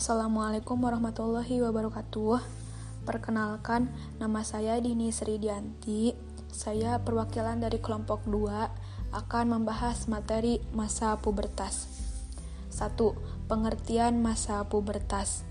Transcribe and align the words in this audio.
Assalamualaikum 0.00 0.80
warahmatullahi 0.80 1.60
wabarakatuh. 1.60 2.40
Perkenalkan, 3.04 3.92
nama 4.16 4.40
saya 4.40 4.80
Dini 4.80 5.12
Sri 5.12 5.36
Dianti. 5.36 6.16
Saya 6.48 7.04
perwakilan 7.04 7.60
dari 7.60 7.84
kelompok 7.84 8.24
2 8.24 9.12
akan 9.12 9.44
membahas 9.52 10.08
materi 10.08 10.56
masa 10.72 11.20
pubertas. 11.20 11.84
1. 12.72 12.96
Pengertian 13.44 14.24
masa 14.24 14.64
pubertas. 14.64 15.44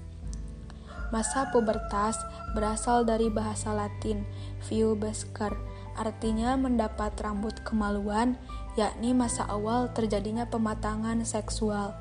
Masa 1.13 1.53
pubertas 1.53 2.17
berasal 2.57 3.05
dari 3.05 3.29
bahasa 3.29 3.69
Latin 3.77 4.25
"pubescer", 4.65 5.53
artinya 5.93 6.57
mendapat 6.57 7.13
rambut 7.21 7.53
kemaluan, 7.61 8.33
yakni 8.73 9.13
masa 9.13 9.45
awal 9.45 9.93
terjadinya 9.93 10.49
pematangan 10.49 11.21
seksual. 11.21 11.93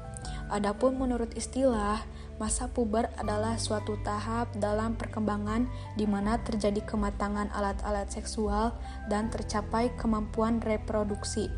Adapun 0.48 0.96
menurut 0.96 1.36
istilah, 1.36 2.00
masa 2.38 2.70
puber 2.70 3.10
adalah 3.18 3.58
suatu 3.58 3.98
tahap 4.06 4.54
dalam 4.56 4.94
perkembangan 4.94 5.66
di 5.98 6.06
mana 6.06 6.38
terjadi 6.42 6.82
kematangan 6.86 7.50
alat-alat 7.50 8.08
seksual 8.14 8.78
dan 9.10 9.26
tercapai 9.28 9.90
kemampuan 9.98 10.62
reproduksi. 10.62 11.50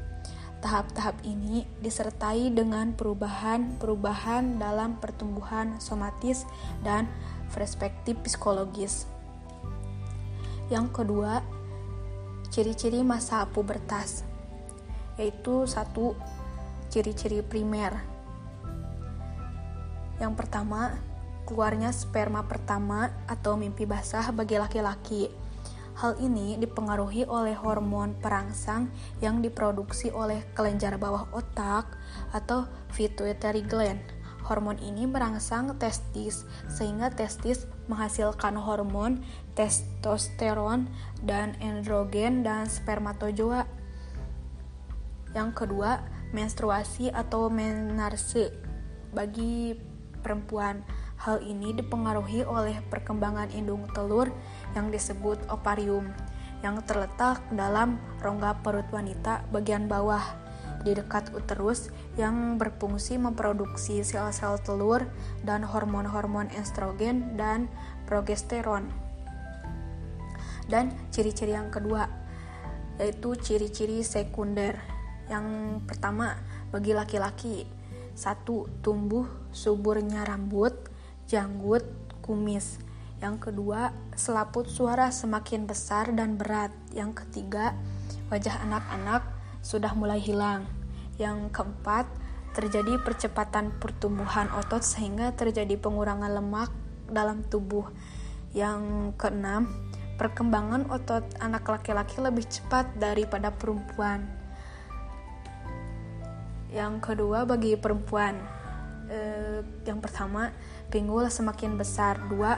Tahap-tahap 0.60 1.20
ini 1.24 1.64
disertai 1.80 2.52
dengan 2.52 2.92
perubahan-perubahan 2.92 4.60
dalam 4.60 5.00
pertumbuhan 5.00 5.80
somatis 5.80 6.44
dan 6.84 7.08
perspektif 7.52 8.20
psikologis. 8.20 9.08
Yang 10.68 11.00
kedua, 11.00 11.40
ciri-ciri 12.52 13.00
masa 13.00 13.46
pubertas 13.48 14.24
yaitu 15.20 15.68
satu 15.68 16.16
ciri-ciri 16.88 17.44
primer 17.44 18.19
yang 20.20 20.36
pertama, 20.36 21.00
keluarnya 21.48 21.90
sperma 21.90 22.44
pertama 22.44 23.10
atau 23.24 23.56
mimpi 23.56 23.88
basah 23.88 24.28
bagi 24.30 24.60
laki-laki. 24.60 25.32
Hal 25.98 26.16
ini 26.20 26.56
dipengaruhi 26.56 27.28
oleh 27.28 27.56
hormon 27.56 28.16
perangsang 28.20 28.88
yang 29.20 29.42
diproduksi 29.44 30.08
oleh 30.12 30.44
kelenjar 30.56 30.96
bawah 30.96 31.28
otak 31.32 31.98
atau 32.32 32.68
pituitary 32.94 33.64
gland. 33.64 34.00
Hormon 34.48 34.80
ini 34.80 35.04
merangsang 35.04 35.76
testis 35.76 36.48
sehingga 36.72 37.12
testis 37.12 37.68
menghasilkan 37.88 38.56
hormon 38.56 39.20
testosteron 39.52 40.88
dan 41.20 41.52
androgen 41.60 42.40
dan 42.40 42.64
spermatozoa. 42.64 43.68
Yang 45.36 45.50
kedua, 45.52 46.00
menstruasi 46.32 47.12
atau 47.12 47.52
menarse 47.52 48.50
bagi 49.12 49.89
perempuan. 50.20 50.84
Hal 51.20 51.44
ini 51.44 51.76
dipengaruhi 51.76 52.44
oleh 52.48 52.80
perkembangan 52.88 53.52
indung 53.52 53.84
telur 53.92 54.32
yang 54.72 54.88
disebut 54.88 55.36
ovarium 55.52 56.08
yang 56.60 56.80
terletak 56.84 57.40
dalam 57.52 57.96
rongga 58.20 58.60
perut 58.60 58.88
wanita 58.92 59.48
bagian 59.48 59.88
bawah 59.88 60.20
di 60.80 60.96
dekat 60.96 61.32
uterus 61.36 61.92
yang 62.16 62.56
berfungsi 62.56 63.20
memproduksi 63.20 64.00
sel-sel 64.00 64.56
telur 64.64 65.04
dan 65.44 65.60
hormon-hormon 65.64 66.48
estrogen 66.56 67.36
dan 67.36 67.68
progesteron. 68.08 68.88
Dan 70.68 70.92
ciri-ciri 71.12 71.52
yang 71.52 71.68
kedua 71.68 72.08
yaitu 73.00 73.32
ciri-ciri 73.32 74.04
sekunder. 74.04 74.76
Yang 75.32 75.80
pertama, 75.88 76.36
bagi 76.68 76.92
laki-laki 76.92 77.64
satu, 78.20 78.68
tumbuh 78.84 79.24
suburnya 79.48 80.28
rambut, 80.28 80.76
janggut, 81.24 81.88
kumis. 82.20 82.76
Yang 83.24 83.48
kedua, 83.48 83.96
selaput 84.12 84.68
suara 84.68 85.08
semakin 85.08 85.64
besar 85.64 86.12
dan 86.12 86.36
berat. 86.36 86.68
Yang 86.92 87.24
ketiga, 87.24 87.72
wajah 88.28 88.60
anak-anak 88.68 89.24
sudah 89.64 89.96
mulai 89.96 90.20
hilang. 90.20 90.68
Yang 91.16 91.52
keempat, 91.52 92.04
terjadi 92.52 93.00
percepatan 93.00 93.72
pertumbuhan 93.76 94.52
otot 94.56 94.82
sehingga 94.84 95.32
terjadi 95.32 95.80
pengurangan 95.80 96.32
lemak 96.32 96.72
dalam 97.08 97.44
tubuh. 97.48 97.88
Yang 98.56 99.14
keenam, 99.20 99.68
perkembangan 100.16 100.88
otot 100.90 101.24
anak 101.38 101.68
laki-laki 101.68 102.18
lebih 102.18 102.44
cepat 102.48 102.88
daripada 102.98 103.52
perempuan. 103.54 104.39
Yang 106.70 106.94
kedua 107.02 107.42
bagi 107.42 107.74
perempuan, 107.74 108.38
eh, 109.10 109.58
yang 109.82 109.98
pertama 109.98 110.54
pinggul 110.86 111.26
semakin 111.26 111.74
besar. 111.74 112.22
Dua, 112.30 112.54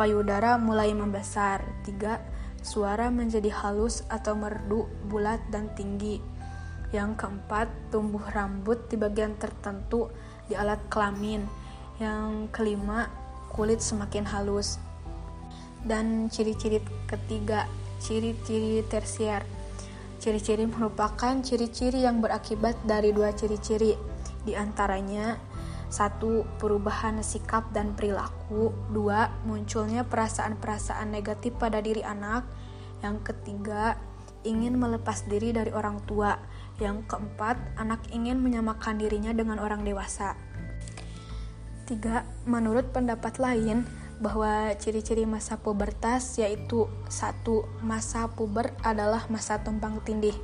payudara 0.00 0.56
mulai 0.56 0.96
membesar. 0.96 1.60
Tiga, 1.84 2.24
suara 2.64 3.12
menjadi 3.12 3.52
halus 3.52 4.00
atau 4.08 4.32
merdu, 4.32 4.88
bulat 5.12 5.44
dan 5.52 5.68
tinggi. 5.76 6.16
Yang 6.90 7.20
keempat, 7.20 7.68
tumbuh 7.92 8.24
rambut 8.32 8.88
di 8.88 8.96
bagian 8.96 9.36
tertentu 9.36 10.08
di 10.48 10.56
alat 10.56 10.80
kelamin. 10.88 11.44
Yang 12.00 12.48
kelima, 12.56 13.12
kulit 13.52 13.84
semakin 13.84 14.24
halus. 14.24 14.80
Dan 15.84 16.32
ciri-ciri 16.32 16.80
ketiga, 17.04 17.68
ciri-ciri 18.00 18.80
tersier 18.88 19.59
Ciri-ciri 20.20 20.68
merupakan 20.68 21.40
ciri-ciri 21.40 22.04
yang 22.04 22.20
berakibat 22.20 22.76
dari 22.84 23.08
dua 23.08 23.32
ciri-ciri, 23.32 23.96
di 24.44 24.52
antaranya 24.52 25.40
satu, 25.90 26.46
perubahan 26.62 27.18
sikap 27.18 27.74
dan 27.74 27.98
perilaku. 27.98 28.70
Dua, 28.94 29.26
munculnya 29.42 30.06
perasaan-perasaan 30.06 31.10
negatif 31.10 31.58
pada 31.58 31.82
diri 31.82 32.06
anak. 32.06 32.46
Yang 33.02 33.34
ketiga, 33.34 33.98
ingin 34.46 34.78
melepas 34.78 35.26
diri 35.26 35.50
dari 35.50 35.74
orang 35.74 35.98
tua. 36.06 36.38
Yang 36.78 37.10
keempat, 37.10 37.74
anak 37.74 38.06
ingin 38.14 38.38
menyamakan 38.38 39.02
dirinya 39.02 39.34
dengan 39.34 39.58
orang 39.58 39.82
dewasa. 39.82 40.38
Tiga, 41.90 42.22
menurut 42.46 42.94
pendapat 42.94 43.42
lain, 43.42 43.82
bahwa 44.20 44.68
ciri-ciri 44.76 45.24
masa 45.24 45.56
pubertas 45.56 46.36
yaitu 46.36 46.86
satu 47.08 47.64
masa 47.80 48.28
puber 48.28 48.76
adalah 48.84 49.24
masa 49.32 49.64
tumpang 49.64 50.04
tindih. 50.04 50.36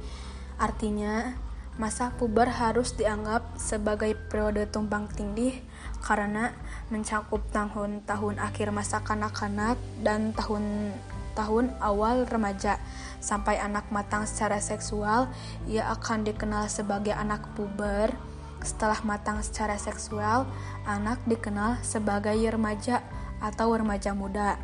Artinya, 0.56 1.36
masa 1.76 2.16
puber 2.16 2.48
harus 2.48 2.96
dianggap 2.96 3.60
sebagai 3.60 4.16
periode 4.32 4.64
tumpang 4.72 5.12
tindih 5.12 5.60
karena 6.00 6.56
mencakup 6.88 7.44
tahun-tahun 7.52 8.40
akhir 8.40 8.72
masa 8.72 9.04
kanak-kanak 9.04 9.76
dan 10.00 10.32
tahun-tahun 10.32 11.76
awal 11.84 12.24
remaja. 12.24 12.80
Sampai 13.20 13.60
anak 13.60 13.92
matang 13.92 14.24
secara 14.24 14.56
seksual, 14.56 15.28
ia 15.68 15.84
akan 15.92 16.24
dikenal 16.24 16.72
sebagai 16.72 17.12
anak 17.12 17.44
puber. 17.52 18.16
Setelah 18.64 19.04
matang 19.04 19.44
secara 19.44 19.76
seksual, 19.76 20.48
anak 20.88 21.20
dikenal 21.28 21.76
sebagai 21.84 22.40
remaja 22.40 23.04
atau 23.40 23.74
remaja 23.74 24.12
muda. 24.12 24.60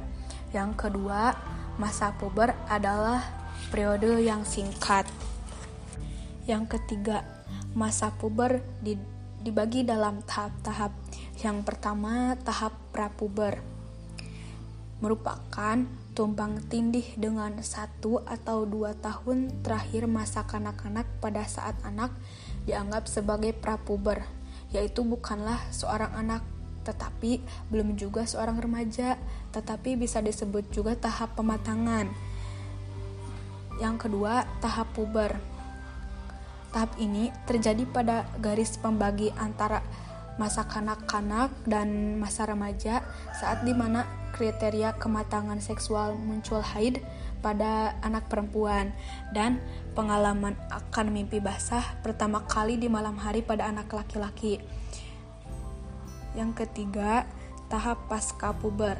Yang 0.52 0.88
kedua, 0.88 1.36
masa 1.80 2.12
puber 2.16 2.52
adalah 2.68 3.24
periode 3.72 4.20
yang 4.20 4.44
singkat. 4.44 5.08
Yang 6.44 6.76
ketiga, 6.78 7.24
masa 7.72 8.12
puber 8.12 8.60
dibagi 9.40 9.84
dalam 9.86 10.20
tahap-tahap. 10.22 10.92
Yang 11.40 11.58
pertama, 11.64 12.36
tahap 12.44 12.76
prapuber 12.92 13.72
merupakan 15.02 15.82
tumpang 16.14 16.62
tindih 16.70 17.18
dengan 17.18 17.58
satu 17.58 18.22
atau 18.22 18.62
dua 18.62 18.94
tahun 18.94 19.50
terakhir 19.66 20.06
masa 20.06 20.46
kanak-kanak 20.46 21.10
pada 21.18 21.42
saat 21.42 21.74
anak 21.82 22.14
dianggap 22.70 23.10
sebagai 23.10 23.50
prapuber, 23.50 24.22
yaitu 24.70 25.02
bukanlah 25.02 25.58
seorang 25.74 26.14
anak 26.14 26.46
tetapi 26.82 27.42
belum 27.70 27.94
juga 27.94 28.26
seorang 28.26 28.58
remaja, 28.58 29.18
tetapi 29.54 29.94
bisa 29.94 30.18
disebut 30.18 30.68
juga 30.74 30.98
tahap 30.98 31.34
pematangan. 31.38 32.10
Yang 33.80 33.96
kedua, 34.06 34.44
tahap 34.60 34.90
puber. 34.94 35.38
Tahap 36.72 36.96
ini 36.96 37.28
terjadi 37.44 37.84
pada 37.88 38.24
garis 38.40 38.78
pembagi 38.80 39.28
antara 39.36 39.84
masa 40.40 40.64
kanak-kanak 40.64 41.52
dan 41.68 42.16
masa 42.16 42.48
remaja 42.48 43.04
saat 43.36 43.60
di 43.68 43.76
mana 43.76 44.08
kriteria 44.32 44.96
kematangan 44.96 45.60
seksual 45.60 46.16
muncul 46.16 46.64
haid 46.64 47.04
pada 47.44 47.92
anak 48.00 48.30
perempuan 48.32 48.96
dan 49.36 49.60
pengalaman 49.92 50.56
akan 50.72 51.12
mimpi 51.12 51.42
basah 51.42 51.84
pertama 52.00 52.46
kali 52.48 52.80
di 52.80 52.88
malam 52.88 53.18
hari 53.20 53.44
pada 53.44 53.68
anak 53.68 53.92
laki-laki. 53.92 54.62
Yang 56.32 56.64
ketiga, 56.64 57.28
tahap 57.68 58.08
pasca 58.08 58.56
puber. 58.56 58.96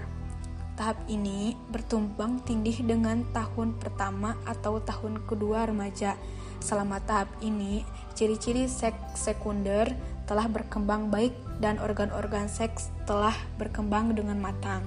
Tahap 0.72 0.96
ini 1.08 1.52
bertumpang 1.68 2.40
tindih 2.44 2.80
dengan 2.80 3.28
tahun 3.36 3.76
pertama 3.76 4.40
atau 4.48 4.80
tahun 4.80 5.24
kedua 5.28 5.68
remaja. 5.68 6.16
Selama 6.64 7.02
tahap 7.04 7.28
ini, 7.44 7.84
ciri-ciri 8.16 8.64
seks 8.64 9.20
sekunder 9.20 9.92
telah 10.24 10.48
berkembang 10.48 11.12
baik 11.12 11.36
dan 11.60 11.76
organ-organ 11.76 12.48
seks 12.48 12.88
telah 13.04 13.36
berkembang 13.60 14.16
dengan 14.16 14.40
matang. 14.40 14.80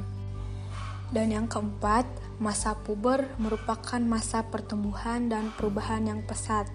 Dan 1.14 1.30
yang 1.30 1.46
keempat, 1.46 2.10
masa 2.42 2.74
puber 2.74 3.30
merupakan 3.38 4.02
masa 4.02 4.42
pertumbuhan 4.50 5.30
dan 5.30 5.54
perubahan 5.54 6.02
yang 6.10 6.26
pesat. 6.26 6.66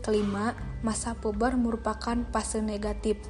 Kelima, 0.00 0.56
masa 0.80 1.12
puber 1.12 1.56
merupakan 1.56 2.16
fase 2.32 2.64
negatif. 2.64 3.20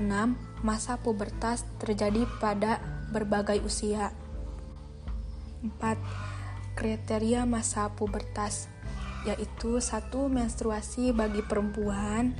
Enam, 0.00 0.36
Masa 0.60 0.98
pubertas 0.98 1.62
terjadi 1.78 2.26
pada 2.42 2.82
berbagai 3.14 3.62
usia. 3.62 4.10
4. 5.62 5.74
Kriteria 6.78 7.42
masa 7.46 7.90
pubertas 7.94 8.70
yaitu 9.26 9.82
satu 9.82 10.30
menstruasi 10.30 11.10
bagi 11.10 11.42
perempuan, 11.42 12.38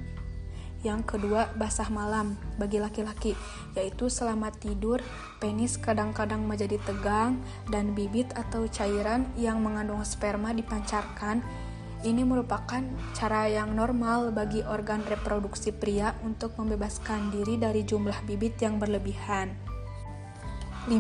yang 0.87 1.03
kedua, 1.03 1.51
basah 1.59 1.91
malam 1.91 2.39
bagi 2.55 2.79
laki-laki, 2.79 3.35
yaitu 3.75 4.07
selama 4.07 4.55
tidur, 4.55 5.03
penis 5.43 5.75
kadang-kadang 5.75 6.47
menjadi 6.47 6.79
tegang 6.87 7.43
dan 7.67 7.99
bibit 7.99 8.31
atau 8.39 8.63
cairan 8.71 9.27
yang 9.35 9.59
mengandung 9.59 10.07
sperma 10.07 10.55
dipancarkan. 10.55 11.43
Ini 11.99 12.23
merupakan 12.23 12.79
cara 13.11 13.51
yang 13.51 13.75
normal 13.75 14.31
bagi 14.31 14.63
organ 14.63 15.03
reproduksi 15.03 15.75
pria 15.75 16.15
untuk 16.23 16.55
membebaskan 16.55 17.35
diri 17.35 17.59
dari 17.59 17.83
jumlah 17.83 18.23
bibit 18.23 18.55
yang 18.63 18.79
berlebihan. 18.79 19.51
5. 20.87 20.95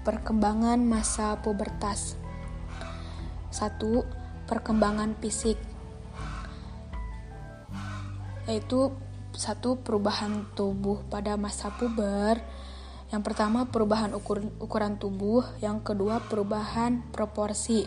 Perkembangan 0.00 0.80
masa 0.80 1.36
pubertas 1.44 2.16
1. 3.52 4.48
Perkembangan 4.48 5.12
fisik 5.20 5.60
yaitu 8.44 8.92
satu 9.34 9.80
perubahan 9.80 10.48
tubuh 10.54 11.04
pada 11.08 11.34
masa 11.34 11.72
puber. 11.74 12.40
Yang 13.12 13.22
pertama 13.30 13.68
perubahan 13.68 14.16
ukur, 14.16 14.40
ukuran 14.60 14.96
tubuh, 14.96 15.44
yang 15.60 15.84
kedua 15.84 16.24
perubahan 16.24 17.04
proporsi. 17.12 17.84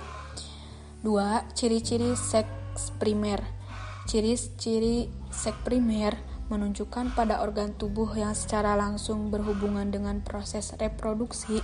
Dua, 1.05 1.45
ciri-ciri 1.53 2.17
seks 2.17 2.89
primer. 2.97 3.41
Ciri-ciri 4.09 5.11
seks 5.29 5.59
primer 5.61 6.17
menunjukkan 6.47 7.13
pada 7.13 7.43
organ 7.43 7.75
tubuh 7.75 8.13
yang 8.15 8.33
secara 8.33 8.73
langsung 8.73 9.29
berhubungan 9.29 9.91
dengan 9.93 10.23
proses 10.25 10.73
reproduksi. 10.79 11.59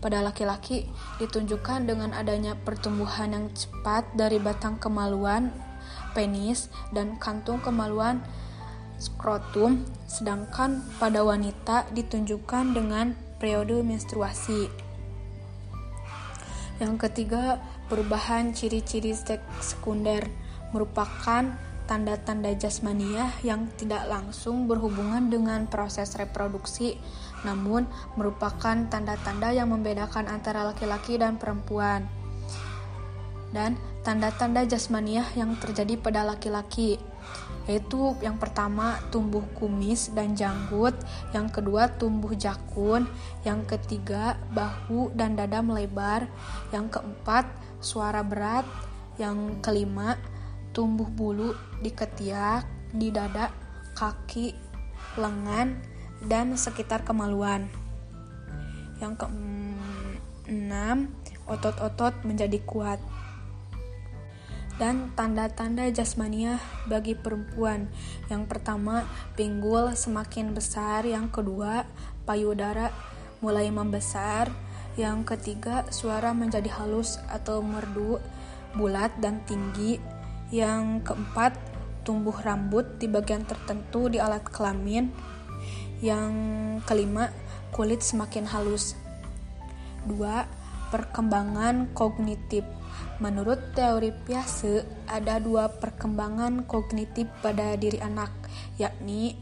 Pada 0.00 0.20
laki-laki 0.20 0.88
ditunjukkan 1.20 1.88
dengan 1.88 2.12
adanya 2.12 2.56
pertumbuhan 2.56 3.32
yang 3.32 3.46
cepat 3.52 4.04
dari 4.16 4.36
batang 4.36 4.76
kemaluan 4.76 5.52
penis, 6.14 6.70
dan 6.94 7.18
kantung 7.18 7.60
kemaluan 7.60 8.22
skrotum, 8.96 9.82
sedangkan 10.06 10.80
pada 11.02 11.26
wanita 11.26 11.90
ditunjukkan 11.92 12.72
dengan 12.72 13.18
periode 13.42 13.82
menstruasi. 13.82 14.70
Yang 16.78 16.94
ketiga, 17.10 17.58
perubahan 17.88 18.56
ciri-ciri 18.56 19.12
seks 19.12 19.74
sekunder 19.74 20.26
merupakan 20.72 21.54
tanda-tanda 21.84 22.56
jasmania 22.56 23.28
yang 23.44 23.68
tidak 23.76 24.08
langsung 24.08 24.64
berhubungan 24.64 25.28
dengan 25.28 25.68
proses 25.68 26.16
reproduksi, 26.16 26.96
namun 27.44 27.84
merupakan 28.16 28.88
tanda-tanda 28.88 29.52
yang 29.52 29.68
membedakan 29.68 30.26
antara 30.32 30.64
laki-laki 30.64 31.20
dan 31.20 31.36
perempuan. 31.36 32.08
Dan 33.52 33.78
tanda-tanda 34.02 34.66
jasmaniah 34.66 35.28
yang 35.38 35.54
terjadi 35.60 35.94
pada 36.00 36.26
laki-laki 36.26 36.98
yaitu 37.64 38.12
yang 38.20 38.36
pertama 38.36 39.00
tumbuh 39.08 39.40
kumis 39.56 40.12
dan 40.12 40.36
janggut, 40.36 40.92
yang 41.32 41.48
kedua 41.48 41.88
tumbuh 41.96 42.36
jakun, 42.36 43.08
yang 43.40 43.64
ketiga 43.64 44.36
bahu 44.52 45.08
dan 45.16 45.32
dada 45.32 45.64
melebar, 45.64 46.28
yang 46.76 46.92
keempat 46.92 47.48
suara 47.84 48.24
berat, 48.24 48.64
yang 49.20 49.60
kelima 49.60 50.18
tumbuh 50.74 51.06
bulu 51.06 51.54
di 51.84 51.94
ketiak, 51.94 52.66
di 52.90 53.14
dada, 53.14 53.52
kaki, 53.94 54.56
lengan, 55.20 55.78
dan 56.26 56.58
sekitar 56.58 57.06
kemaluan. 57.06 57.70
Yang 58.98 59.28
keenam, 59.28 61.14
otot-otot 61.46 62.24
menjadi 62.24 62.58
kuat 62.64 62.98
dan 64.74 65.14
tanda-tanda 65.14 65.86
jasmania 65.94 66.58
bagi 66.90 67.14
perempuan. 67.14 67.86
Yang 68.26 68.50
pertama, 68.50 69.06
pinggul 69.38 69.94
semakin 69.94 70.50
besar, 70.50 71.06
yang 71.06 71.30
kedua, 71.30 71.86
payudara 72.26 72.90
mulai 73.38 73.70
membesar, 73.70 74.50
yang 74.94 75.26
ketiga, 75.26 75.86
suara 75.90 76.30
menjadi 76.30 76.70
halus 76.78 77.18
atau 77.26 77.62
merdu, 77.62 78.22
bulat 78.78 79.10
dan 79.18 79.42
tinggi. 79.46 79.98
Yang 80.54 81.02
keempat, 81.10 81.58
tumbuh 82.06 82.34
rambut 82.34 82.98
di 83.02 83.10
bagian 83.10 83.42
tertentu 83.42 84.06
di 84.06 84.22
alat 84.22 84.46
kelamin. 84.46 85.10
Yang 85.98 86.32
kelima, 86.86 87.34
kulit 87.74 88.06
semakin 88.06 88.46
halus. 88.46 88.94
Dua, 90.06 90.46
perkembangan 90.94 91.90
kognitif 91.96 92.62
Menurut 93.22 93.78
teori 93.78 94.10
Piaget, 94.10 94.86
ada 95.06 95.38
dua 95.38 95.70
perkembangan 95.70 96.66
kognitif 96.66 97.30
pada 97.38 97.78
diri 97.78 98.02
anak, 98.02 98.30
yakni 98.74 99.38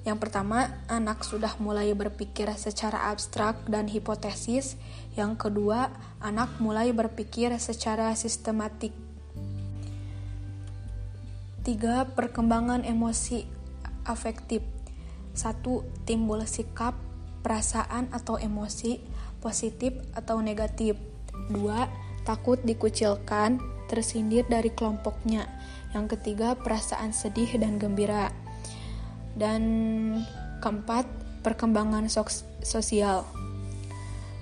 yang 0.00 0.16
pertama, 0.16 0.80
anak 0.88 1.20
sudah 1.28 1.60
mulai 1.60 1.92
berpikir 1.92 2.48
secara 2.56 3.12
abstrak 3.12 3.68
dan 3.68 3.84
hipotesis. 3.84 4.80
Yang 5.12 5.48
kedua, 5.48 5.92
anak 6.24 6.56
mulai 6.56 6.88
berpikir 6.96 7.52
secara 7.60 8.16
sistematik. 8.16 8.96
Tiga, 11.60 12.08
perkembangan 12.16 12.88
emosi 12.88 13.44
afektif. 14.08 14.64
Satu, 15.36 15.84
timbul 16.08 16.48
sikap, 16.48 16.96
perasaan 17.44 18.08
atau 18.08 18.40
emosi 18.40 19.04
positif 19.44 19.92
atau 20.16 20.40
negatif. 20.40 20.96
Dua, 21.52 21.84
takut 22.24 22.56
dikucilkan, 22.64 23.60
tersindir 23.92 24.48
dari 24.48 24.72
kelompoknya. 24.72 25.44
Yang 25.92 26.16
ketiga, 26.16 26.56
perasaan 26.56 27.12
sedih 27.12 27.60
dan 27.60 27.76
gembira. 27.76 28.32
Dan 29.34 29.62
keempat, 30.62 31.06
perkembangan 31.40 32.06
sosial. 32.60 33.24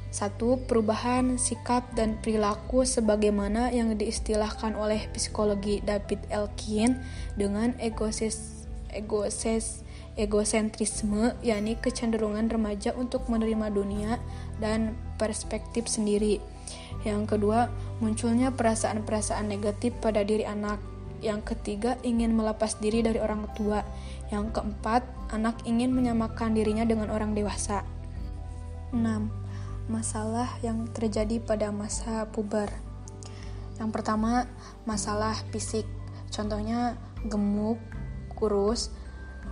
Satu, 0.08 0.56
perubahan 0.64 1.36
sikap 1.36 1.84
dan 1.92 2.16
perilaku 2.24 2.88
sebagaimana 2.88 3.68
yang 3.68 3.92
diistilahkan 3.92 4.72
oleh 4.72 5.04
psikologi 5.12 5.84
David 5.84 6.24
Elkin 6.32 6.96
dengan 7.36 7.76
egosis, 7.76 8.64
egosis, 8.88 9.84
egosentrisme, 10.18 11.36
yakni 11.44 11.76
kecenderungan 11.78 12.50
remaja 12.50 12.96
untuk 12.96 13.30
menerima 13.30 13.70
dunia 13.70 14.16
dan 14.58 14.98
perspektif 15.20 15.86
sendiri. 15.86 16.42
Yang 17.06 17.38
kedua, 17.38 17.70
munculnya 18.02 18.50
perasaan-perasaan 18.50 19.46
negatif 19.46 19.94
pada 20.02 20.26
diri 20.26 20.42
anak. 20.42 20.82
Yang 21.22 21.54
ketiga, 21.54 21.94
ingin 22.02 22.34
melepas 22.34 22.80
diri 22.82 23.04
dari 23.04 23.22
orang 23.22 23.46
tua. 23.54 23.86
Yang 24.28 24.60
keempat, 24.60 25.04
anak 25.32 25.64
ingin 25.64 25.92
menyamakan 25.92 26.52
dirinya 26.52 26.84
dengan 26.84 27.08
orang 27.08 27.32
dewasa. 27.32 27.84
6. 28.92 29.00
Masalah 29.88 30.60
yang 30.60 30.84
terjadi 30.92 31.40
pada 31.40 31.72
masa 31.72 32.28
puber. 32.28 32.68
Yang 33.80 33.90
pertama, 33.94 34.44
masalah 34.84 35.32
fisik. 35.48 35.88
Contohnya 36.28 37.00
gemuk, 37.24 37.80
kurus, 38.36 38.92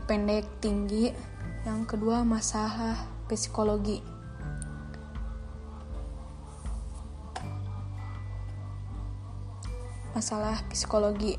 pendek, 0.04 0.44
tinggi. 0.60 1.16
Yang 1.64 1.96
kedua, 1.96 2.20
masalah 2.22 3.08
psikologi 3.26 4.16
masalah 10.16 10.64
psikologi. 10.72 11.36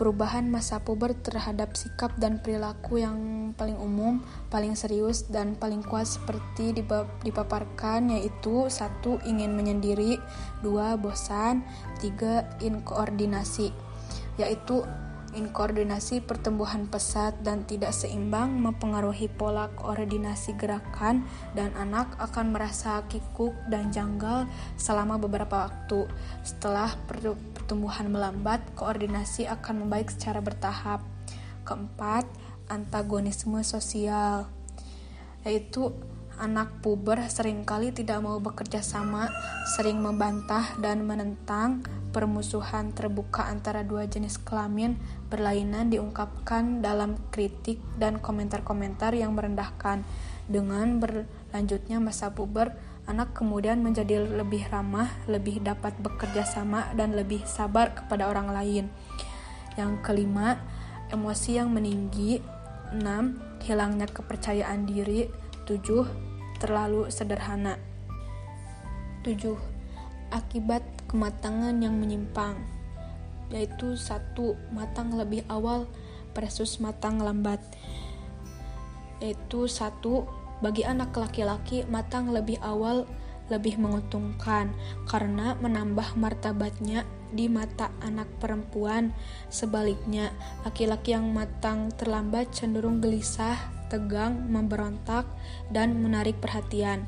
Perubahan 0.00 0.48
masa 0.48 0.80
puber 0.80 1.12
terhadap 1.12 1.76
sikap 1.76 2.16
dan 2.16 2.40
perilaku 2.40 3.04
yang 3.04 3.52
paling 3.52 3.76
umum, 3.76 4.24
paling 4.48 4.72
serius, 4.72 5.28
dan 5.28 5.60
paling 5.60 5.84
kuat 5.84 6.08
seperti 6.08 6.72
dipaparkan 7.20 8.08
yaitu 8.08 8.64
satu 8.72 9.20
ingin 9.28 9.52
menyendiri, 9.52 10.16
dua 10.64 10.96
bosan, 10.96 11.60
tiga 12.00 12.48
inkoordinasi, 12.64 13.76
yaitu 14.40 14.80
Inkoordinasi 15.30 16.26
pertumbuhan 16.26 16.90
pesat 16.90 17.38
dan 17.46 17.62
tidak 17.62 17.94
seimbang 17.94 18.58
mempengaruhi 18.58 19.30
pola 19.30 19.70
koordinasi 19.78 20.58
gerakan 20.58 21.22
dan 21.54 21.70
anak 21.78 22.10
akan 22.18 22.50
merasa 22.50 23.06
kikuk 23.06 23.54
dan 23.70 23.94
janggal 23.94 24.50
selama 24.74 25.22
beberapa 25.22 25.70
waktu. 25.70 26.10
Setelah 26.42 26.98
pertumbuhan 27.70 28.10
melambat, 28.10 28.58
koordinasi 28.74 29.46
akan 29.46 29.86
membaik 29.86 30.10
secara 30.10 30.42
bertahap. 30.42 31.06
keempat, 31.62 32.26
antagonisme 32.66 33.62
sosial, 33.62 34.50
yaitu 35.46 35.94
anak 36.34 36.82
puber 36.82 37.22
sering 37.30 37.62
kali 37.62 37.94
tidak 37.94 38.26
mau 38.26 38.42
bekerja 38.42 38.82
sama, 38.82 39.30
sering 39.78 40.02
membantah 40.02 40.66
dan 40.82 41.06
menentang 41.06 41.86
permusuhan 42.10 42.90
terbuka 42.90 43.46
antara 43.46 43.86
dua 43.86 44.10
jenis 44.10 44.42
kelamin 44.42 44.98
berlainan 45.30 45.94
diungkapkan 45.94 46.82
dalam 46.82 47.22
kritik 47.30 47.78
dan 48.02 48.18
komentar-komentar 48.18 49.14
yang 49.14 49.30
merendahkan. 49.38 50.02
Dengan 50.50 50.98
berlanjutnya 50.98 52.02
masa 52.02 52.34
puber, 52.34 52.74
anak 53.10 53.34
kemudian 53.34 53.82
menjadi 53.82 54.22
lebih 54.22 54.70
ramah, 54.70 55.10
lebih 55.26 55.58
dapat 55.58 55.98
bekerja 55.98 56.46
sama, 56.46 56.86
dan 56.94 57.18
lebih 57.18 57.42
sabar 57.42 57.90
kepada 57.90 58.30
orang 58.30 58.54
lain. 58.54 58.84
Yang 59.74 59.98
kelima, 60.06 60.62
emosi 61.10 61.58
yang 61.58 61.74
meninggi. 61.74 62.38
6. 62.94 63.66
Hilangnya 63.66 64.06
kepercayaan 64.06 64.86
diri. 64.86 65.26
7 65.66 66.62
terlalu 66.62 67.10
sederhana. 67.10 67.74
7. 69.26 69.58
Akibat 70.30 70.82
kematangan 71.10 71.74
yang 71.82 71.98
menyimpang 71.98 72.80
yaitu 73.50 73.98
satu 73.98 74.54
matang 74.70 75.10
lebih 75.18 75.42
awal 75.50 75.90
versus 76.30 76.78
matang 76.78 77.18
lambat 77.18 77.58
yaitu 79.18 79.66
satu 79.66 80.24
bagi 80.60 80.84
anak 80.84 81.16
laki-laki 81.16 81.84
matang 81.88 82.32
lebih 82.32 82.60
awal 82.60 83.08
lebih 83.50 83.82
menguntungkan 83.82 84.70
karena 85.10 85.58
menambah 85.58 86.14
martabatnya 86.14 87.02
di 87.34 87.50
mata 87.50 87.90
anak 88.02 88.30
perempuan. 88.38 89.10
Sebaliknya, 89.50 90.30
laki-laki 90.62 91.12
yang 91.18 91.34
matang 91.34 91.90
terlambat 91.98 92.54
cenderung 92.54 93.02
gelisah, 93.02 93.58
tegang, 93.90 94.46
memberontak, 94.46 95.26
dan 95.74 95.98
menarik 95.98 96.38
perhatian. 96.38 97.06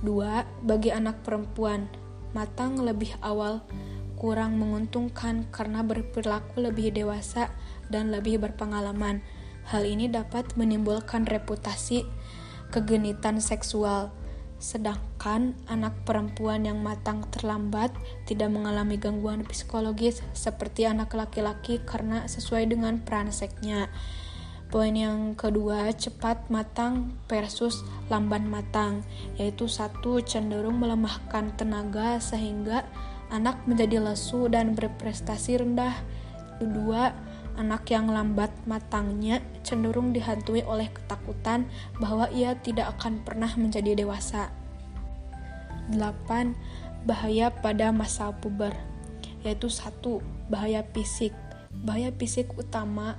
Dua, 0.00 0.44
bagi 0.64 0.92
anak 0.92 1.20
perempuan, 1.24 1.88
matang 2.32 2.80
lebih 2.80 3.12
awal 3.20 3.64
kurang 4.16 4.56
menguntungkan 4.56 5.44
karena 5.52 5.84
berperilaku 5.84 6.64
lebih 6.64 6.92
dewasa 6.92 7.52
dan 7.92 8.08
lebih 8.08 8.40
berpengalaman. 8.40 9.20
Hal 9.68 9.84
ini 9.84 10.08
dapat 10.08 10.56
menimbulkan 10.56 11.28
reputasi 11.28 12.06
kegenitan 12.74 13.38
seksual. 13.42 14.10
Sedangkan 14.56 15.52
anak 15.68 16.08
perempuan 16.08 16.64
yang 16.64 16.80
matang 16.80 17.28
terlambat 17.28 17.92
tidak 18.24 18.48
mengalami 18.48 18.96
gangguan 18.96 19.44
psikologis 19.44 20.24
seperti 20.32 20.88
anak 20.88 21.12
laki-laki 21.12 21.84
karena 21.84 22.24
sesuai 22.24 22.72
dengan 22.72 23.04
peran 23.04 23.28
seksnya. 23.28 23.92
Poin 24.66 24.90
yang 24.98 25.38
kedua, 25.38 25.94
cepat 25.94 26.50
matang 26.50 27.14
versus 27.30 27.86
lamban 28.10 28.50
matang, 28.50 29.06
yaitu 29.38 29.70
satu 29.70 30.18
cenderung 30.26 30.82
melemahkan 30.82 31.54
tenaga 31.54 32.18
sehingga 32.18 32.82
anak 33.30 33.62
menjadi 33.70 34.02
lesu 34.02 34.50
dan 34.50 34.74
berprestasi 34.74 35.62
rendah. 35.62 35.94
Kedua, 36.58 37.14
anak 37.56 37.88
yang 37.90 38.12
lambat 38.12 38.52
matangnya 38.68 39.40
cenderung 39.66 40.12
dihantui 40.12 40.62
oleh 40.62 40.92
ketakutan 40.92 41.66
bahwa 41.98 42.28
ia 42.30 42.54
tidak 42.60 42.94
akan 42.96 43.24
pernah 43.24 43.50
menjadi 43.56 43.96
dewasa. 43.96 44.52
8. 45.90 46.54
Bahaya 47.06 47.50
pada 47.50 47.90
masa 47.90 48.30
puber 48.36 48.76
yaitu 49.46 49.70
satu 49.70 50.18
bahaya 50.50 50.82
fisik. 50.90 51.30
Bahaya 51.86 52.10
fisik 52.10 52.50
utama 52.58 53.14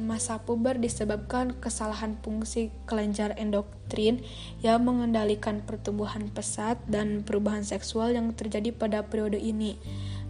masa 0.00 0.40
puber 0.40 0.78
disebabkan 0.78 1.52
kesalahan 1.58 2.16
fungsi 2.22 2.70
kelenjar 2.86 3.34
endokrin 3.36 4.22
yang 4.64 4.80
mengendalikan 4.86 5.60
pertumbuhan 5.60 6.30
pesat 6.30 6.78
dan 6.86 7.26
perubahan 7.26 7.66
seksual 7.66 8.14
yang 8.14 8.32
terjadi 8.32 8.72
pada 8.72 9.04
periode 9.04 9.36
ini. 9.36 9.76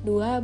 Dua, 0.01 0.41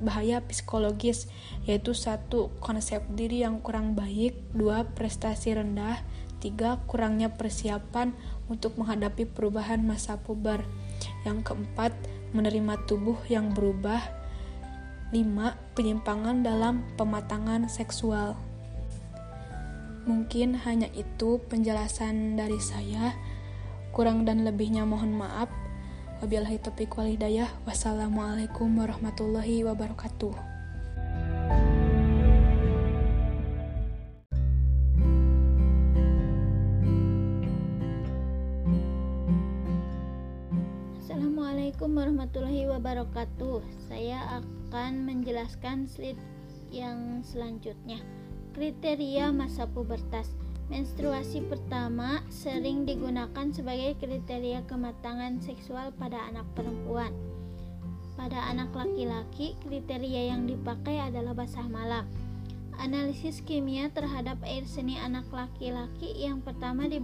bahaya 0.00 0.40
psikologis, 0.48 1.28
yaitu 1.68 1.92
satu, 1.92 2.48
konsep 2.64 3.04
diri 3.12 3.44
yang 3.44 3.60
kurang 3.60 3.92
baik, 3.92 4.40
dua, 4.56 4.88
prestasi 4.96 5.52
rendah, 5.52 6.00
tiga, 6.40 6.80
kurangnya 6.88 7.36
persiapan 7.36 8.16
untuk 8.48 8.80
menghadapi 8.80 9.28
perubahan 9.28 9.84
masa 9.84 10.16
puber. 10.16 10.64
Yang 11.28 11.52
keempat, 11.52 11.92
menerima 12.32 12.88
tubuh 12.88 13.20
yang 13.28 13.52
berubah, 13.52 14.00
5. 15.14 15.76
Penyimpangan 15.78 16.42
dalam 16.42 16.82
pematangan 16.98 17.70
seksual. 17.70 18.34
Mungkin 20.06 20.58
hanya 20.66 20.90
itu 20.98 21.38
penjelasan 21.46 22.34
dari 22.34 22.58
saya. 22.58 23.14
Kurang 23.94 24.26
dan 24.26 24.42
lebihnya 24.42 24.82
mohon 24.82 25.14
maaf. 25.14 25.46
Wabillahi 26.16 26.56
taufiq 26.64 26.96
wal 26.96 27.12
hidayah. 27.12 27.44
Wassalamualaikum 27.68 28.72
warahmatullahi 28.72 29.68
wabarakatuh. 29.68 30.32
Assalamualaikum 41.04 41.92
warahmatullahi 41.92 42.64
wabarakatuh. 42.64 43.60
Saya 43.84 44.40
akan 44.40 45.04
menjelaskan 45.04 45.84
slide 45.84 46.16
yang 46.72 47.20
selanjutnya. 47.28 48.00
Kriteria 48.56 49.36
masa 49.36 49.68
pubertas. 49.68 50.32
Menstruasi 50.66 51.46
pertama 51.46 52.26
sering 52.26 52.82
digunakan 52.90 53.46
sebagai 53.54 53.94
kriteria 54.02 54.66
kematangan 54.66 55.38
seksual 55.38 55.94
pada 55.94 56.18
anak 56.26 56.42
perempuan. 56.58 57.14
Pada 58.18 58.50
anak 58.50 58.74
laki-laki, 58.74 59.54
kriteria 59.62 60.34
yang 60.34 60.50
dipakai 60.50 60.98
adalah 60.98 61.38
basah 61.38 61.70
malam. 61.70 62.02
Analisis 62.82 63.40
kimia 63.46 63.94
terhadap 63.94 64.42
air 64.42 64.66
seni 64.66 64.98
anak 64.98 65.30
laki-laki 65.30 66.12
yang 66.18 66.42
pertama 66.42 66.90
di 66.90 66.98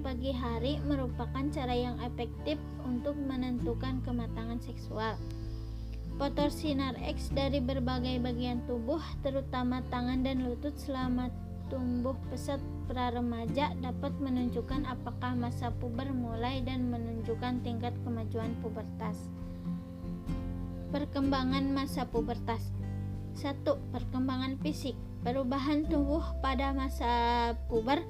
pagi 0.00 0.32
hari 0.32 0.80
merupakan 0.88 1.44
cara 1.52 1.76
yang 1.76 2.00
efektif 2.00 2.56
untuk 2.88 3.12
menentukan 3.14 4.00
kematangan 4.08 4.56
seksual. 4.64 5.20
Fotor 6.16 6.48
sinar 6.48 6.96
X 6.96 7.28
dari 7.32 7.60
berbagai 7.60 8.24
bagian 8.24 8.64
tubuh, 8.64 9.00
terutama 9.20 9.84
tangan 9.92 10.24
dan 10.24 10.48
lutut 10.48 10.74
selama 10.80 11.28
tumbuh 11.70 12.18
pesat 12.28 12.58
pra 12.90 13.14
remaja 13.14 13.72
dapat 13.78 14.12
menunjukkan 14.18 14.84
apakah 14.90 15.38
masa 15.38 15.70
puber 15.78 16.10
mulai 16.10 16.60
dan 16.66 16.90
menunjukkan 16.90 17.62
tingkat 17.62 17.94
kemajuan 18.02 18.52
pubertas. 18.58 19.16
Perkembangan 20.90 21.70
masa 21.70 22.02
pubertas 22.10 22.74
1. 23.38 23.62
Perkembangan 23.94 24.58
fisik 24.58 24.98
Perubahan 25.20 25.84
tubuh 25.84 26.24
pada 26.40 26.72
masa 26.72 27.12
puber 27.68 28.00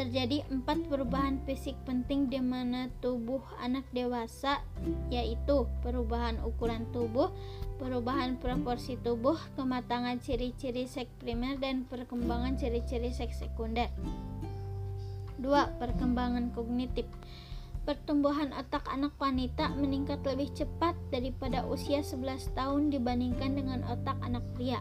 terjadi 0.00 0.48
empat 0.48 0.88
perubahan 0.88 1.36
fisik 1.44 1.76
penting 1.84 2.32
di 2.32 2.40
mana 2.40 2.88
tubuh 3.04 3.44
anak 3.60 3.84
dewasa 3.92 4.64
yaitu 5.12 5.68
perubahan 5.84 6.40
ukuran 6.40 6.88
tubuh, 6.88 7.28
perubahan 7.76 8.40
proporsi 8.40 8.96
tubuh, 8.96 9.36
kematangan 9.60 10.16
ciri-ciri 10.24 10.88
seks 10.88 11.12
primer 11.20 11.60
dan 11.60 11.84
perkembangan 11.84 12.56
ciri-ciri 12.56 13.12
seks 13.12 13.44
sekunder. 13.44 13.92
2. 15.36 15.76
Perkembangan 15.76 16.56
kognitif 16.56 17.04
Pertumbuhan 17.84 18.56
otak 18.56 18.88
anak 18.88 19.16
wanita 19.20 19.72
meningkat 19.76 20.24
lebih 20.24 20.48
cepat 20.56 20.96
daripada 21.12 21.64
usia 21.68 22.00
11 22.00 22.56
tahun 22.56 22.88
dibandingkan 22.88 23.52
dengan 23.52 23.84
otak 23.84 24.16
anak 24.24 24.44
pria. 24.56 24.80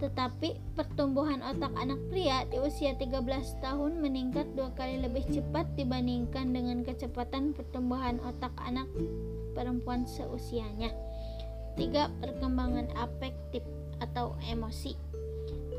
Tetapi 0.00 0.56
pertumbuhan 0.74 1.44
otak 1.44 1.76
anak 1.76 2.00
pria 2.08 2.48
di 2.48 2.56
usia 2.56 2.96
13 2.96 3.20
tahun 3.60 4.00
meningkat 4.00 4.48
dua 4.56 4.72
kali 4.72 4.96
lebih 5.04 5.28
cepat 5.28 5.68
dibandingkan 5.76 6.56
dengan 6.56 6.80
kecepatan 6.80 7.52
pertumbuhan 7.52 8.16
otak 8.24 8.52
anak 8.64 8.88
perempuan 9.52 10.08
seusianya. 10.08 10.88
3. 11.76 12.24
Perkembangan 12.24 12.88
afektif 12.96 13.60
atau 14.00 14.34
emosi. 14.48 14.96